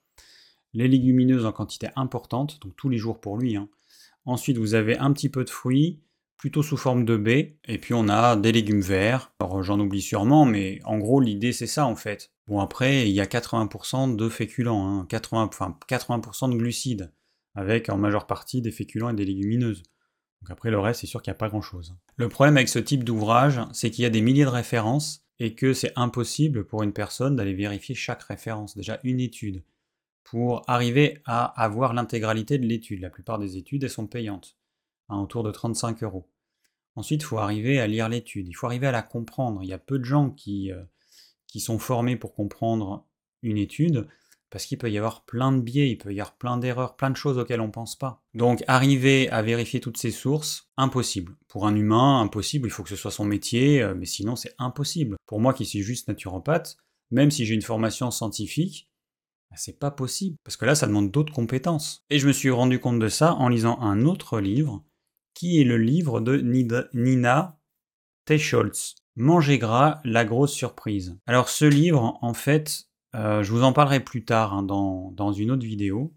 Les 0.73 0.87
légumineuses 0.87 1.47
en 1.47 1.51
quantité 1.51 1.87
importante, 1.95 2.59
donc 2.61 2.75
tous 2.75 2.89
les 2.89 2.99
jours 2.99 3.19
pour 3.19 3.39
lui. 3.39 3.55
Hein. 3.55 3.69
Ensuite, 4.25 4.59
vous 4.59 4.75
avez 4.75 4.99
un 4.99 5.11
petit 5.13 5.29
peu 5.29 5.43
de 5.43 5.49
fruits, 5.49 5.99
plutôt 6.37 6.63
sous 6.63 6.77
forme 6.77 7.05
de 7.05 7.17
baies. 7.17 7.57
Et 7.67 7.77
puis 7.77 7.93
on 7.93 8.07
a 8.09 8.35
des 8.35 8.51
légumes 8.51 8.81
verts. 8.81 9.31
Alors 9.39 9.63
j'en 9.63 9.79
oublie 9.79 10.01
sûrement, 10.01 10.45
mais 10.45 10.79
en 10.85 10.97
gros 10.97 11.21
l'idée 11.21 11.53
c'est 11.53 11.67
ça 11.67 11.85
en 11.85 11.95
fait. 11.95 12.31
Bon 12.47 12.59
après, 12.59 13.09
il 13.09 13.13
y 13.15 13.21
a 13.21 13.25
80% 13.25 14.15
de 14.15 14.29
féculents, 14.29 15.05
80, 15.05 15.41
hein. 15.41 15.49
enfin 15.51 15.77
80% 15.89 16.51
de 16.51 16.57
glucides, 16.57 17.11
avec 17.55 17.89
en 17.89 17.97
majeure 17.97 18.27
partie 18.27 18.61
des 18.61 18.71
féculents 18.71 19.09
et 19.09 19.15
des 19.15 19.25
légumineuses. 19.25 19.81
Donc 20.41 20.51
après 20.51 20.69
le 20.69 20.79
reste, 20.79 21.01
c'est 21.01 21.07
sûr 21.07 21.23
qu'il 21.23 21.31
n'y 21.31 21.35
a 21.35 21.39
pas 21.39 21.49
grand-chose. 21.49 21.95
Le 22.17 22.29
problème 22.29 22.57
avec 22.57 22.69
ce 22.69 22.77
type 22.77 23.03
d'ouvrage, 23.03 23.59
c'est 23.73 23.89
qu'il 23.89 24.03
y 24.03 24.05
a 24.05 24.11
des 24.11 24.21
milliers 24.21 24.43
de 24.43 24.49
références 24.49 25.25
et 25.39 25.55
que 25.55 25.73
c'est 25.73 25.91
impossible 25.95 26.65
pour 26.65 26.83
une 26.83 26.93
personne 26.93 27.35
d'aller 27.35 27.55
vérifier 27.55 27.95
chaque 27.95 28.21
référence, 28.23 28.77
déjà 28.77 28.99
une 29.03 29.19
étude, 29.19 29.63
pour 30.23 30.63
arriver 30.67 31.21
à 31.25 31.45
avoir 31.61 31.93
l'intégralité 31.93 32.57
de 32.59 32.65
l'étude. 32.65 33.01
La 33.01 33.09
plupart 33.09 33.39
des 33.39 33.57
études, 33.57 33.83
elles 33.83 33.89
sont 33.89 34.07
payantes, 34.07 34.55
à 35.09 35.17
autour 35.17 35.43
de 35.43 35.51
35 35.51 36.03
euros. 36.03 36.29
Ensuite, 36.95 37.21
il 37.21 37.25
faut 37.25 37.37
arriver 37.37 37.79
à 37.79 37.87
lire 37.87 38.09
l'étude, 38.09 38.47
il 38.47 38.53
faut 38.53 38.67
arriver 38.67 38.87
à 38.87 38.91
la 38.91 39.01
comprendre. 39.01 39.61
Il 39.63 39.69
y 39.69 39.73
a 39.73 39.77
peu 39.77 39.99
de 39.99 40.05
gens 40.05 40.29
qui, 40.29 40.71
euh, 40.71 40.83
qui 41.47 41.59
sont 41.59 41.79
formés 41.79 42.15
pour 42.15 42.33
comprendre 42.33 43.05
une 43.41 43.57
étude, 43.57 44.07
parce 44.49 44.65
qu'il 44.65 44.77
peut 44.77 44.89
y 44.89 44.97
avoir 44.97 45.25
plein 45.25 45.51
de 45.51 45.59
biais, 45.59 45.89
il 45.89 45.97
peut 45.97 46.13
y 46.13 46.21
avoir 46.21 46.37
plein 46.37 46.57
d'erreurs, 46.57 46.95
plein 46.95 47.09
de 47.09 47.17
choses 47.17 47.37
auxquelles 47.37 47.59
on 47.59 47.67
ne 47.67 47.71
pense 47.71 47.97
pas. 47.97 48.23
Donc 48.33 48.63
arriver 48.67 49.29
à 49.29 49.41
vérifier 49.41 49.81
toutes 49.81 49.97
ces 49.97 50.11
sources, 50.11 50.69
impossible. 50.77 51.35
Pour 51.49 51.67
un 51.67 51.75
humain, 51.75 52.21
impossible, 52.21 52.67
il 52.67 52.71
faut 52.71 52.83
que 52.83 52.89
ce 52.89 52.95
soit 52.95 53.11
son 53.11 53.25
métier, 53.25 53.81
euh, 53.81 53.93
mais 53.95 54.05
sinon 54.05 54.35
c'est 54.35 54.55
impossible. 54.57 55.17
Pour 55.25 55.41
moi 55.41 55.53
qui 55.53 55.65
suis 55.65 55.81
juste 55.81 56.07
naturopathe, 56.07 56.77
même 57.11 57.31
si 57.31 57.45
j'ai 57.45 57.53
une 57.53 57.61
formation 57.61 58.11
scientifique, 58.11 58.89
bah, 59.49 59.57
c'est 59.59 59.77
pas 59.77 59.91
possible, 59.91 60.37
parce 60.43 60.57
que 60.57 60.65
là 60.65 60.75
ça 60.75 60.87
demande 60.87 61.11
d'autres 61.11 61.33
compétences. 61.33 62.05
Et 62.09 62.19
je 62.19 62.27
me 62.27 62.33
suis 62.33 62.49
rendu 62.49 62.79
compte 62.79 62.99
de 62.99 63.09
ça 63.09 63.33
en 63.33 63.49
lisant 63.49 63.79
un 63.81 64.05
autre 64.05 64.39
livre, 64.39 64.83
qui 65.35 65.61
est 65.61 65.65
le 65.65 65.77
livre 65.77 66.21
de 66.21 66.37
Nina 66.93 67.59
Teicholz. 68.25 68.95
Manger 69.17 69.59
gras, 69.59 70.01
la 70.03 70.25
grosse 70.25 70.53
surprise. 70.53 71.17
Alors 71.27 71.49
ce 71.49 71.65
livre, 71.65 72.17
en 72.21 72.33
fait, 72.33 72.87
euh, 73.15 73.43
je 73.43 73.51
vous 73.51 73.63
en 73.63 73.71
parlerai 73.71 73.99
plus 73.99 74.25
tard 74.25 74.53
hein, 74.53 74.63
dans, 74.63 75.31
une 75.31 75.51
autre 75.51 75.65
vidéo, 75.65 76.13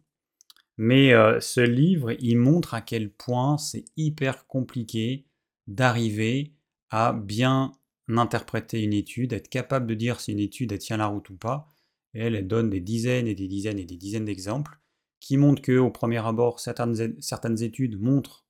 mais 0.78 1.12
euh, 1.12 1.38
ce 1.40 1.60
livre, 1.60 2.12
il 2.20 2.38
montre 2.38 2.74
à 2.74 2.80
quel 2.80 3.10
point 3.10 3.58
c'est 3.58 3.84
hyper 3.96 4.46
compliqué 4.46 5.26
d'arriver 5.66 6.54
à 6.90 7.12
bien 7.12 7.72
interpréter 8.08 8.82
une 8.82 8.94
étude, 8.94 9.32
être 9.32 9.48
capable 9.48 9.86
de 9.86 9.94
dire 9.94 10.20
si 10.20 10.32
une 10.32 10.40
étude 10.40 10.76
tient 10.78 10.96
la 10.96 11.06
route 11.06 11.28
ou 11.28 11.36
pas. 11.36 11.68
Et 12.14 12.20
elle, 12.20 12.34
elle 12.34 12.48
donne 12.48 12.70
des 12.70 12.80
dizaines 12.80 13.28
et 13.28 13.34
des 13.34 13.48
dizaines 13.48 13.78
et 13.78 13.84
des 13.84 13.98
dizaines 13.98 14.24
d'exemples 14.24 14.80
qui 15.20 15.36
montrent 15.36 15.62
que 15.62 15.78
au 15.78 15.90
premier 15.90 16.24
abord, 16.24 16.58
certaines 16.60 17.62
études 17.62 18.00
montrent 18.00 18.47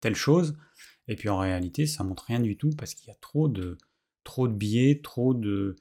telle 0.00 0.14
chose, 0.14 0.56
et 1.08 1.16
puis 1.16 1.28
en 1.28 1.38
réalité, 1.38 1.86
ça 1.86 2.04
montre 2.04 2.24
rien 2.24 2.40
du 2.40 2.56
tout 2.56 2.70
parce 2.76 2.94
qu'il 2.94 3.08
y 3.08 3.10
a 3.10 3.16
trop 3.20 3.48
de, 3.48 3.78
trop 4.24 4.48
de 4.48 4.54
biais, 4.54 5.00
trop 5.02 5.34
de, 5.34 5.76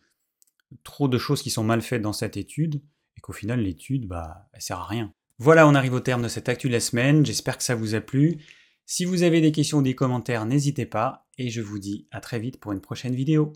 trop 0.84 1.08
de 1.08 1.17
choses 1.17 1.41
qui 1.41 1.49
sont 1.49 1.63
mal 1.63 1.82
faites 1.82 2.01
dans 2.01 2.13
cette 2.13 2.38
étude, 2.38 2.82
et 3.17 3.21
qu'au 3.21 3.34
final, 3.34 3.62
l'étude, 3.62 4.08
bah, 4.08 4.47
elle 4.54 4.62
sert 4.62 4.80
à 4.80 4.88
rien. 4.88 5.13
Voilà, 5.38 5.67
on 5.67 5.75
arrive 5.75 5.93
au 5.93 5.99
terme 5.99 6.21
de 6.21 6.28
cette 6.28 6.47
actu 6.47 6.67
de 6.67 6.73
la 6.73 6.80
semaine. 6.80 7.25
J'espère 7.25 7.58
que 7.58 7.63
ça 7.63 7.75
vous 7.75 7.95
a 7.95 8.01
plu. 8.01 8.41
Si 8.86 9.04
vous 9.04 9.23
avez 9.23 9.41
des 9.41 9.51
questions 9.51 9.80
ou 9.80 9.82
des 9.82 9.95
commentaires, 9.95 10.45
n'hésitez 10.45 10.86
pas, 10.86 11.28
et 11.38 11.49
je 11.49 11.62
vous 11.62 11.80
dis 11.80 12.08
à 12.12 12.21
très 12.21 12.39
vite 12.39 12.60
pour 12.60 12.71
une 12.71 12.82
prochaine 12.82 13.15
vidéo. 13.15 13.51